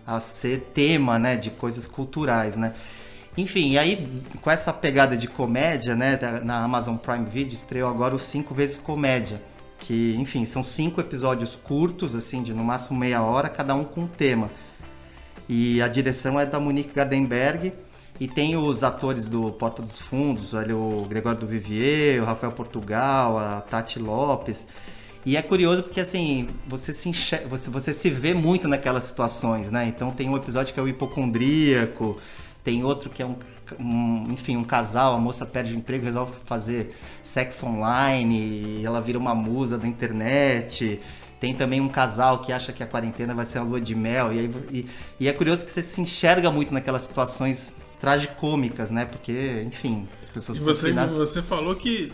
a 0.06 0.20
ser 0.20 0.70
tema, 0.74 1.18
né, 1.18 1.36
de 1.36 1.50
coisas 1.50 1.86
culturais, 1.86 2.56
né? 2.56 2.74
Enfim, 3.36 3.72
e 3.72 3.78
aí 3.78 4.22
com 4.40 4.50
essa 4.50 4.72
pegada 4.72 5.16
de 5.16 5.26
comédia, 5.28 5.94
né, 5.94 6.18
na 6.44 6.62
Amazon 6.62 6.96
Prime 6.96 7.24
Video 7.24 7.54
estreou 7.54 7.88
agora 7.88 8.14
o 8.14 8.18
Cinco 8.18 8.54
Vezes 8.54 8.78
Comédia, 8.78 9.40
que, 9.78 10.14
enfim, 10.16 10.44
são 10.44 10.62
cinco 10.62 11.00
episódios 11.00 11.56
curtos, 11.56 12.14
assim, 12.14 12.42
de 12.42 12.52
no 12.52 12.62
máximo 12.62 12.98
meia 12.98 13.22
hora, 13.22 13.48
cada 13.48 13.74
um 13.74 13.84
com 13.84 14.02
um 14.02 14.06
tema. 14.06 14.50
E 15.52 15.82
a 15.82 15.88
direção 15.88 16.38
é 16.38 16.46
da 16.46 16.60
Monique 16.60 16.94
Gardenberg 16.94 17.72
e 18.20 18.28
tem 18.28 18.56
os 18.56 18.84
atores 18.84 19.26
do 19.26 19.50
Porta 19.50 19.82
dos 19.82 19.98
Fundos, 19.98 20.54
olha, 20.54 20.76
o 20.76 21.04
Gregório 21.08 21.40
do 21.40 21.46
Vivier, 21.46 22.22
o 22.22 22.24
Rafael 22.24 22.52
Portugal, 22.52 23.36
a 23.36 23.60
Tati 23.60 23.98
Lopes. 23.98 24.68
E 25.26 25.36
é 25.36 25.42
curioso 25.42 25.82
porque 25.82 26.00
assim, 26.00 26.46
você 26.68 26.92
se, 26.92 27.08
enxer- 27.08 27.48
você, 27.48 27.68
você 27.68 27.92
se 27.92 28.08
vê 28.08 28.32
muito 28.32 28.68
naquelas 28.68 29.02
situações, 29.04 29.72
né? 29.72 29.86
Então 29.88 30.12
tem 30.12 30.28
um 30.28 30.36
episódio 30.36 30.72
que 30.72 30.78
é 30.78 30.82
o 30.82 30.88
hipocondríaco, 30.88 32.16
tem 32.62 32.84
outro 32.84 33.10
que 33.10 33.20
é 33.20 33.26
um, 33.26 33.34
um- 33.80 34.28
enfim, 34.30 34.56
um 34.56 34.64
casal, 34.64 35.14
a 35.14 35.18
moça 35.18 35.44
perde 35.44 35.76
emprego, 35.76 36.04
resolve 36.04 36.32
fazer 36.44 36.94
sexo 37.24 37.66
online, 37.66 38.78
e 38.80 38.86
ela 38.86 39.00
vira 39.00 39.18
uma 39.18 39.34
musa 39.34 39.76
da 39.76 39.88
internet. 39.88 41.00
Tem 41.40 41.54
também 41.54 41.80
um 41.80 41.88
casal 41.88 42.40
que 42.40 42.52
acha 42.52 42.70
que 42.72 42.82
a 42.82 42.86
quarentena 42.86 43.34
vai 43.34 43.44
ser 43.46 43.58
uma 43.60 43.68
lua 43.70 43.80
de 43.80 43.94
mel. 43.94 44.30
E, 44.32 44.38
aí, 44.38 44.50
e, 44.70 44.86
e 45.20 45.28
é 45.28 45.32
curioso 45.32 45.64
que 45.64 45.72
você 45.72 45.82
se 45.82 46.00
enxerga 46.00 46.50
muito 46.50 46.72
naquelas 46.72 47.02
situações 47.02 47.74
tragicômicas, 48.00 48.90
né? 48.90 49.06
Porque, 49.06 49.62
enfim, 49.66 50.06
as 50.22 50.28
pessoas 50.30 50.58
E 50.58 50.60
você, 50.60 50.92
você 50.92 51.40
falou 51.42 51.74
que 51.74 52.12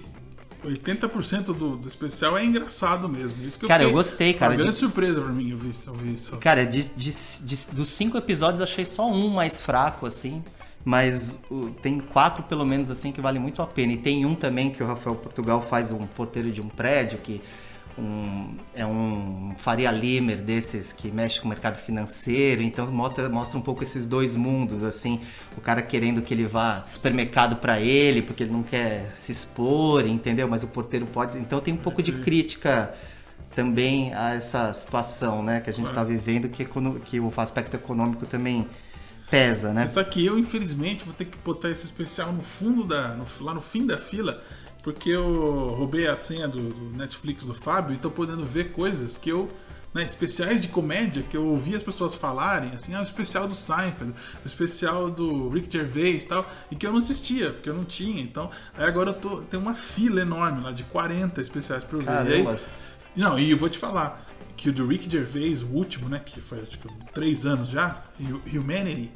80% 0.64 1.44
do, 1.46 1.76
do 1.76 1.88
especial 1.88 2.36
é 2.36 2.44
engraçado 2.44 3.08
mesmo. 3.08 3.44
Isso 3.46 3.58
que 3.58 3.64
eu 3.64 3.68
Cara, 3.68 3.82
eu 3.82 3.88
fiquei- 3.88 3.96
gostei, 4.02 4.30
foi 4.32 4.38
cara, 4.40 4.50
Uma 4.52 4.56
de- 4.58 4.62
grande 4.64 4.78
surpresa 4.78 5.20
pra 5.20 5.30
mim, 5.32 5.50
eu 5.50 5.56
vi, 5.58 5.70
eu 5.86 5.94
vi 5.94 6.14
isso. 6.14 6.36
Cara, 6.38 6.64
de, 6.66 6.82
de- 6.96 7.12
de- 7.44 7.66
dos 7.72 7.88
cinco 7.88 8.16
episódios, 8.16 8.60
achei 8.60 8.84
só 8.84 9.08
um 9.10 9.28
mais 9.28 9.60
fraco, 9.60 10.06
assim. 10.06 10.42
Mas 10.84 11.36
tem 11.82 11.98
quatro, 11.98 12.44
pelo 12.44 12.64
menos, 12.64 12.92
assim, 12.92 13.10
que 13.10 13.20
vale 13.20 13.40
muito 13.40 13.60
a 13.60 13.66
pena. 13.66 13.92
E 13.92 13.96
tem 13.96 14.24
um 14.24 14.36
também 14.36 14.70
que 14.70 14.80
o 14.82 14.86
Rafael 14.86 15.16
Portugal 15.16 15.66
faz 15.68 15.90
um 15.90 16.06
porteiro 16.06 16.50
de 16.52 16.60
um 16.60 16.68
prédio, 16.68 17.18
que 17.18 17.40
um- 17.98 18.56
é 18.74 18.84
um 18.86 19.54
Faria 19.58 19.90
Limer 19.90 20.38
desses 20.38 20.92
que 20.92 21.10
mexe 21.10 21.38
com 21.40 21.46
o 21.46 21.48
mercado 21.48 21.76
financeiro. 21.78 22.62
Então 22.62 22.90
mostra, 22.90 23.28
mostra 23.28 23.58
um 23.58 23.62
pouco 23.62 23.82
esses 23.82 24.06
dois 24.06 24.36
mundos, 24.36 24.82
assim. 24.84 25.20
O 25.56 25.60
cara 25.60 25.80
querendo 25.82 26.20
que 26.22 26.34
ele 26.34 26.46
vá 26.46 26.84
supermercado 26.94 27.56
pra 27.56 27.80
ele, 27.80 28.22
porque 28.22 28.42
ele 28.42 28.52
não 28.52 28.62
quer 28.62 29.10
se 29.14 29.32
expor, 29.32 30.06
entendeu? 30.06 30.46
Mas 30.46 30.62
o 30.62 30.68
porteiro 30.68 31.06
pode. 31.06 31.38
Então 31.38 31.60
tem 31.60 31.72
um 31.74 31.78
pouco 31.78 32.02
de 32.02 32.12
crítica 32.12 32.94
também 33.54 34.12
a 34.12 34.34
essa 34.34 34.72
situação, 34.74 35.42
né, 35.42 35.60
que 35.60 35.70
a 35.70 35.72
gente 35.72 35.88
está 35.88 36.04
vivendo, 36.04 36.46
que, 36.48 36.62
econo- 36.64 37.00
que 37.00 37.18
o 37.18 37.32
aspecto 37.38 37.74
econômico 37.74 38.26
também 38.26 38.68
pesa, 39.30 39.72
né? 39.72 39.86
Sabe 39.86 40.10
que 40.10 40.24
eu, 40.24 40.38
infelizmente, 40.38 41.04
vou 41.04 41.14
ter 41.14 41.24
que 41.24 41.38
botar 41.38 41.70
esse 41.70 41.84
especial 41.86 42.32
no 42.32 42.42
fundo 42.42 42.84
da. 42.84 43.14
no- 43.14 43.24
lá 43.40 43.54
no 43.54 43.60
fim 43.62 43.86
da 43.86 43.96
fila, 43.98 44.42
porque 44.86 45.10
eu 45.10 45.74
roubei 45.76 46.06
a 46.06 46.14
senha 46.14 46.46
do, 46.46 46.60
do 46.72 46.96
Netflix 46.96 47.44
do 47.44 47.52
Fábio 47.52 47.92
e 47.92 47.98
tô 47.98 48.08
podendo 48.08 48.46
ver 48.46 48.70
coisas 48.70 49.16
que 49.16 49.28
eu. 49.28 49.50
Né, 49.92 50.04
especiais 50.04 50.60
de 50.60 50.68
comédia 50.68 51.22
que 51.22 51.34
eu 51.34 51.46
ouvi 51.46 51.74
as 51.74 51.82
pessoas 51.82 52.14
falarem, 52.14 52.72
assim, 52.72 52.94
ah, 52.94 53.00
o 53.00 53.02
especial 53.02 53.48
do 53.48 53.54
Seinfeld, 53.54 54.12
o 54.44 54.46
especial 54.46 55.10
do 55.10 55.48
Rick 55.48 55.72
Gervais 55.72 56.24
e 56.24 56.26
tal, 56.28 56.50
e 56.70 56.76
que 56.76 56.86
eu 56.86 56.92
não 56.92 56.98
assistia, 56.98 57.54
porque 57.54 57.70
eu 57.70 57.72
não 57.72 57.84
tinha. 57.84 58.20
Então, 58.20 58.50
aí 58.76 58.84
agora 58.84 59.10
eu 59.10 59.14
tô, 59.14 59.40
tem 59.40 59.58
uma 59.58 59.74
fila 59.74 60.20
enorme 60.20 60.60
lá 60.60 60.70
de 60.70 60.84
40 60.84 61.40
especiais 61.40 61.82
pra 61.82 61.98
eu 61.98 62.02
ver. 62.02 62.28
E 62.28 62.46
aí, 62.46 62.58
não, 63.16 63.38
e 63.38 63.50
eu 63.50 63.56
vou 63.56 63.70
te 63.70 63.78
falar 63.78 64.22
que 64.54 64.68
o 64.68 64.72
do 64.72 64.86
Rick 64.86 65.10
Gervais, 65.10 65.62
o 65.62 65.68
último, 65.68 66.10
né, 66.10 66.20
que 66.22 66.42
foi 66.42 66.60
acho 66.60 66.78
que 66.78 66.88
três 67.14 67.46
anos 67.46 67.70
já, 67.70 68.04
e 68.20 68.30
o 68.32 68.60
Humanity, 68.60 69.10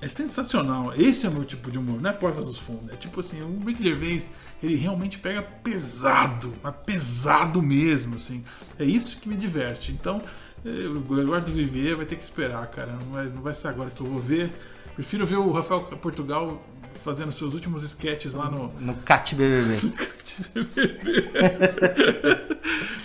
é 0.00 0.08
sensacional. 0.08 0.92
Esse 0.96 1.26
é 1.26 1.28
o 1.28 1.32
meu 1.32 1.44
tipo 1.44 1.70
de 1.70 1.78
humor, 1.78 2.00
não 2.00 2.10
é 2.10 2.12
Porta 2.12 2.40
dos 2.40 2.58
Fundos. 2.58 2.92
É 2.92 2.96
tipo 2.96 3.20
assim, 3.20 3.40
o 3.42 3.64
Rick 3.66 3.82
Gervais, 3.82 4.30
ele 4.62 4.76
realmente 4.76 5.18
pega 5.18 5.42
pesado, 5.42 6.54
mas 6.62 6.74
pesado 6.86 7.60
mesmo, 7.62 8.14
assim. 8.16 8.44
É 8.78 8.84
isso 8.84 9.18
que 9.20 9.28
me 9.28 9.36
diverte. 9.36 9.90
Então, 9.92 10.22
eh, 10.64 10.70
o 11.08 11.20
Eduardo 11.20 11.50
Vivier 11.50 11.96
vai 11.96 12.06
ter 12.06 12.16
que 12.16 12.22
esperar, 12.22 12.66
cara. 12.68 12.92
Não 12.92 13.12
vai, 13.12 13.26
não 13.26 13.42
vai 13.42 13.54
ser 13.54 13.68
agora 13.68 13.90
que 13.90 14.00
eu 14.00 14.06
vou 14.06 14.18
ver. 14.20 14.52
Prefiro 14.94 15.26
ver 15.26 15.36
o 15.36 15.50
Rafael 15.52 15.82
Portugal 15.82 16.62
fazendo 16.94 17.30
seus 17.30 17.54
últimos 17.54 17.84
sketches 17.84 18.34
lá 18.34 18.50
no, 18.50 18.72
No 18.80 18.94
CAT 18.96 19.34
BBB. 19.36 19.76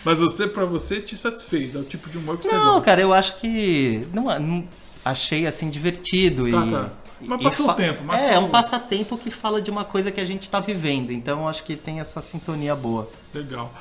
Mas 0.04 0.20
você, 0.20 0.48
pra 0.48 0.66
você, 0.66 1.00
te 1.00 1.16
satisfez. 1.16 1.76
É 1.76 1.80
o 1.80 1.84
tipo 1.84 2.10
de 2.10 2.18
humor 2.18 2.38
que 2.38 2.46
você 2.48 2.54
Não, 2.54 2.66
gosta. 2.76 2.82
cara, 2.86 3.02
eu 3.02 3.14
acho 3.14 3.36
que 3.38 4.06
não, 4.14 4.24
não- 4.40 4.68
achei 5.04 5.46
assim 5.46 5.70
divertido 5.70 6.50
Tá, 6.50 6.66
e 6.66 6.72
tá. 6.72 6.92
Mas 7.22 7.40
e 7.40 7.44
passou 7.44 7.70
o 7.70 7.74
tempo, 7.74 8.04
mas 8.04 8.22
É, 8.22 8.34
é 8.34 8.40
um 8.40 8.50
passatempo 8.50 9.18
que 9.18 9.30
fala 9.30 9.62
de 9.62 9.72
uma 9.72 9.86
coisa 9.86 10.12
que 10.12 10.20
a 10.20 10.26
gente 10.26 10.50
tá 10.50 10.60
vivendo. 10.60 11.12
Então 11.12 11.48
acho 11.48 11.64
que 11.64 11.76
tem 11.76 12.00
essa 12.00 12.22
sintonia 12.22 12.76
boa. 12.76 13.10
Legal. 13.34 13.74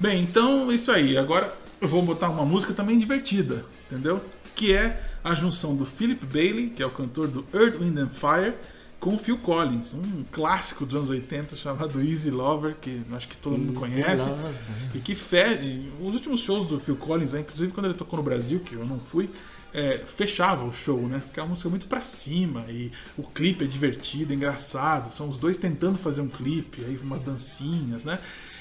Bem, 0.00 0.22
então 0.22 0.70
isso 0.72 0.90
aí. 0.90 1.16
Agora 1.16 1.52
eu 1.80 1.86
vou 1.88 2.02
botar 2.02 2.28
uma 2.28 2.44
música 2.44 2.72
também 2.72 2.98
divertida, 2.98 3.64
entendeu? 3.86 4.20
Que 4.54 4.72
é 4.72 5.00
a 5.22 5.34
junção 5.34 5.76
do 5.76 5.84
Philip 5.84 6.24
Bailey, 6.26 6.70
que 6.70 6.82
é 6.82 6.86
o 6.86 6.90
cantor 6.90 7.28
do 7.28 7.44
Earth, 7.52 7.76
Wind 7.76 7.96
and 7.98 8.08
Fire, 8.08 8.54
com 8.98 9.14
o 9.14 9.18
Phil 9.18 9.38
Collins, 9.38 9.92
um 9.94 10.24
clássico 10.32 10.84
dos 10.84 10.94
anos 10.96 11.08
80 11.08 11.56
chamado 11.56 12.00
Easy 12.00 12.30
Lover, 12.30 12.76
que 12.80 13.02
acho 13.12 13.28
que 13.28 13.36
todo 13.36 13.56
mundo 13.56 13.78
conhece. 13.78 14.28
Lover. 14.28 14.54
E 14.94 14.98
que 14.98 15.14
fe... 15.14 15.88
os 16.00 16.14
últimos 16.14 16.40
shows 16.40 16.66
do 16.66 16.80
Phil 16.80 16.96
Collins, 16.96 17.32
né, 17.32 17.40
inclusive 17.40 17.72
quando 17.72 17.86
ele 17.86 17.94
tocou 17.94 18.16
no 18.16 18.24
Brasil, 18.24 18.58
que 18.58 18.74
eu 18.74 18.84
não 18.84 18.98
fui, 18.98 19.30
é, 19.72 19.98
fechava 20.06 20.64
o 20.64 20.72
show, 20.72 21.06
né? 21.08 21.20
Porque 21.24 21.38
é 21.40 21.42
uma 21.42 21.50
música 21.50 21.68
muito 21.68 21.86
pra 21.86 22.04
cima 22.04 22.64
e 22.68 22.90
o 23.16 23.22
clipe 23.22 23.64
é 23.64 23.66
divertido, 23.66 24.32
é 24.32 24.36
engraçado. 24.36 25.14
São 25.14 25.28
os 25.28 25.36
dois 25.38 25.58
tentando 25.58 25.98
fazer 25.98 26.20
um 26.20 26.28
clipe, 26.28 26.82
aí 26.84 26.96
umas 27.02 27.20
dancinhas, 27.20 28.04
né? 28.04 28.18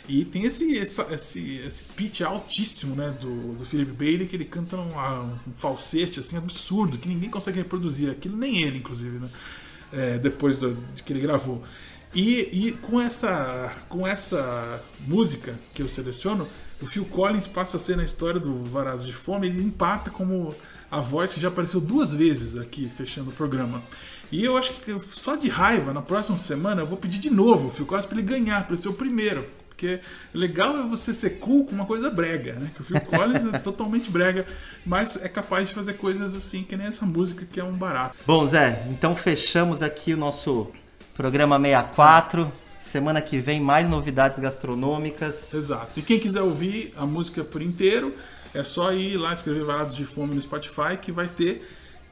E 0.10 0.24
tem 0.24 0.44
esse, 0.46 0.78
essa- 0.78 1.08
esse, 1.14 1.58
esse 1.58 1.84
pitch 1.84 2.22
altíssimo, 2.22 2.96
né, 2.96 3.10
do, 3.20 3.54
do 3.56 3.66
Philip 3.66 3.92
Bailey, 3.92 4.26
que 4.28 4.36
ele 4.38 4.46
canta 4.46 4.78
num, 4.78 4.98
ah, 4.98 5.36
um 5.46 5.54
falsete, 5.54 6.20
assim, 6.22 6.38
absurdo, 6.38 6.98
que 6.98 7.10
ninguém 7.10 7.30
consegue 7.30 7.58
reproduzir 7.58 8.10
aquilo, 8.10 8.38
nem 8.38 8.62
ele, 8.64 8.78
inclusive, 8.78 9.20
né? 9.20 9.30
É, 9.92 10.18
depois 10.18 10.58
do- 10.58 10.76
de 10.96 11.04
que 11.04 11.14
ele 11.14 11.20
gravou. 11.22 11.64
E, 12.18 12.50
e 12.52 12.72
com, 12.72 13.00
essa, 13.00 13.72
com 13.88 14.08
essa 14.08 14.82
música 15.06 15.54
que 15.76 15.84
eu 15.84 15.88
seleciono, 15.88 16.48
o 16.82 16.88
Phil 16.88 17.06
Collins 17.06 17.46
passa 17.46 17.78
a 17.78 17.80
ser 17.80 17.96
na 17.96 18.04
história 18.04 18.40
do 18.40 18.64
Varados 18.64 19.06
de 19.06 19.14
Fome, 19.14 19.46
ele 19.46 19.62
empata 19.62 20.10
como 20.10 20.56
a 20.90 21.00
voz 21.00 21.32
que 21.36 21.40
já 21.40 21.50
apareceu 21.50 21.80
duas 21.80 22.16
vezes 22.16 22.58
aqui, 22.58 22.90
fechando 22.90 23.30
o 23.30 23.34
programa. 23.34 23.84
E 24.32 24.44
eu 24.44 24.58
acho 24.58 24.74
que 24.74 25.00
só 25.04 25.36
de 25.36 25.48
raiva, 25.48 25.94
na 25.94 26.02
próxima 26.02 26.40
semana, 26.40 26.82
eu 26.82 26.88
vou 26.88 26.98
pedir 26.98 27.20
de 27.20 27.30
novo 27.30 27.68
o 27.68 27.70
Phil 27.70 27.86
Collins 27.86 28.08
para 28.08 28.18
ele 28.18 28.28
ganhar, 28.28 28.64
para 28.66 28.74
ele 28.74 28.82
ser 28.82 28.90
o 28.90 28.94
primeiro. 28.94 29.46
Porque 29.68 30.00
legal 30.34 30.76
é 30.76 30.88
você 30.88 31.14
ser 31.14 31.38
cool 31.38 31.68
com 31.68 31.74
uma 31.74 31.86
coisa 31.86 32.10
brega, 32.10 32.54
né? 32.54 32.72
Que 32.74 32.82
o 32.82 32.84
Phil 32.84 33.00
Collins 33.00 33.46
é 33.46 33.60
totalmente 33.62 34.10
brega, 34.10 34.44
mas 34.84 35.18
é 35.22 35.30
capaz 35.30 35.68
de 35.68 35.76
fazer 35.76 35.94
coisas 35.94 36.34
assim, 36.34 36.64
que 36.64 36.76
nem 36.76 36.88
essa 36.88 37.06
música 37.06 37.46
que 37.46 37.60
é 37.60 37.64
um 37.64 37.74
barato. 37.74 38.18
Bom, 38.26 38.44
Zé, 38.48 38.88
então 38.90 39.16
fechamos 39.16 39.84
aqui 39.84 40.16
o 40.16 40.18
nosso 40.18 40.72
programa 41.18 41.60
64. 41.60 42.52
Semana 42.82 43.22
que 43.22 43.40
vem, 43.40 43.60
mais 43.60 43.90
novidades 43.90 44.40
gastronômicas. 44.40 45.54
Exato. 45.54 46.00
E 46.00 46.02
quem 46.02 46.20
quiser 46.20 46.42
ouvir 46.42 46.94
a 46.96 47.06
música 47.06 47.44
por 47.44 47.62
inteiro, 47.62 48.14
é 48.54 48.64
só 48.64 48.94
ir 48.94 49.18
lá 49.18 49.34
escrever 49.34 49.64
Varados 49.66 49.96
de 49.96 50.06
Fome 50.06 50.34
no 50.36 50.42
Spotify 50.42 50.96
que 51.02 51.12
vai 51.12 51.28
ter 51.28 51.68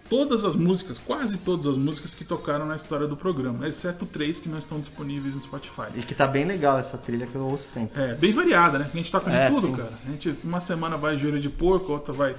todas 0.09 0.43
as 0.43 0.53
músicas, 0.53 0.99
quase 0.99 1.37
todas 1.37 1.65
as 1.65 1.77
músicas 1.77 2.13
que 2.13 2.23
tocaram 2.23 2.65
na 2.65 2.75
história 2.75 3.07
do 3.07 3.15
programa, 3.15 3.67
exceto 3.67 4.05
três 4.05 4.39
que 4.39 4.49
não 4.49 4.59
estão 4.59 4.79
disponíveis 4.79 5.33
no 5.33 5.41
Spotify. 5.41 5.87
E 5.95 6.01
que 6.03 6.13
tá 6.13 6.27
bem 6.27 6.45
legal 6.45 6.77
essa 6.77 6.97
trilha 6.97 7.25
que 7.25 7.35
eu 7.35 7.41
ouço 7.41 7.71
sempre. 7.73 7.99
É, 7.99 8.13
bem 8.13 8.33
variada, 8.33 8.77
né? 8.79 8.89
A 8.93 8.97
gente 8.97 9.11
toca 9.11 9.31
de 9.31 9.37
É, 9.37 9.49
tudo, 9.49 9.67
sim. 9.67 9.75
cara. 9.75 9.93
A 10.07 10.11
gente, 10.11 10.35
uma 10.43 10.59
semana 10.59 10.97
vai 10.97 11.17
joelho 11.17 11.39
de 11.39 11.49
porco, 11.49 11.91
outra 11.93 12.13
vai, 12.13 12.35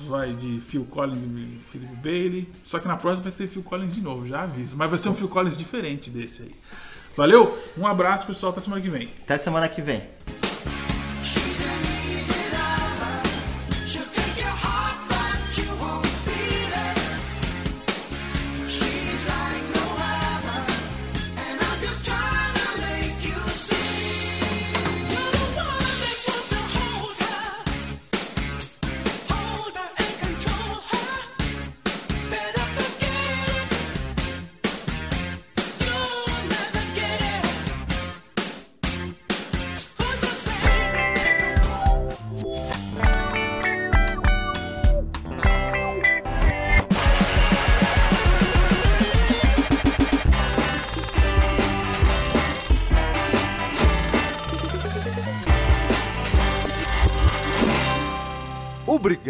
vai 0.00 0.32
de 0.32 0.60
Phil 0.60 0.84
Collins 0.84 1.22
e 1.22 1.60
Philip 1.70 1.94
Bailey. 1.96 2.48
Só 2.62 2.78
que 2.78 2.88
na 2.88 2.96
próxima 2.96 3.24
vai 3.24 3.32
ter 3.32 3.48
Phil 3.48 3.62
Collins 3.62 3.94
de 3.94 4.00
novo, 4.00 4.26
já 4.26 4.42
aviso. 4.42 4.76
Mas 4.76 4.90
vai 4.90 4.98
ser 4.98 5.08
um 5.08 5.14
Phil 5.14 5.28
Collins 5.28 5.56
diferente 5.56 6.10
desse 6.10 6.42
aí. 6.42 6.54
Valeu? 7.16 7.58
Um 7.76 7.86
abraço, 7.86 8.26
pessoal. 8.26 8.52
Até 8.52 8.60
semana 8.60 8.80
que 8.80 8.88
vem. 8.88 9.08
Até 9.24 9.38
semana 9.38 9.68
que 9.68 9.82
vem. 9.82 10.37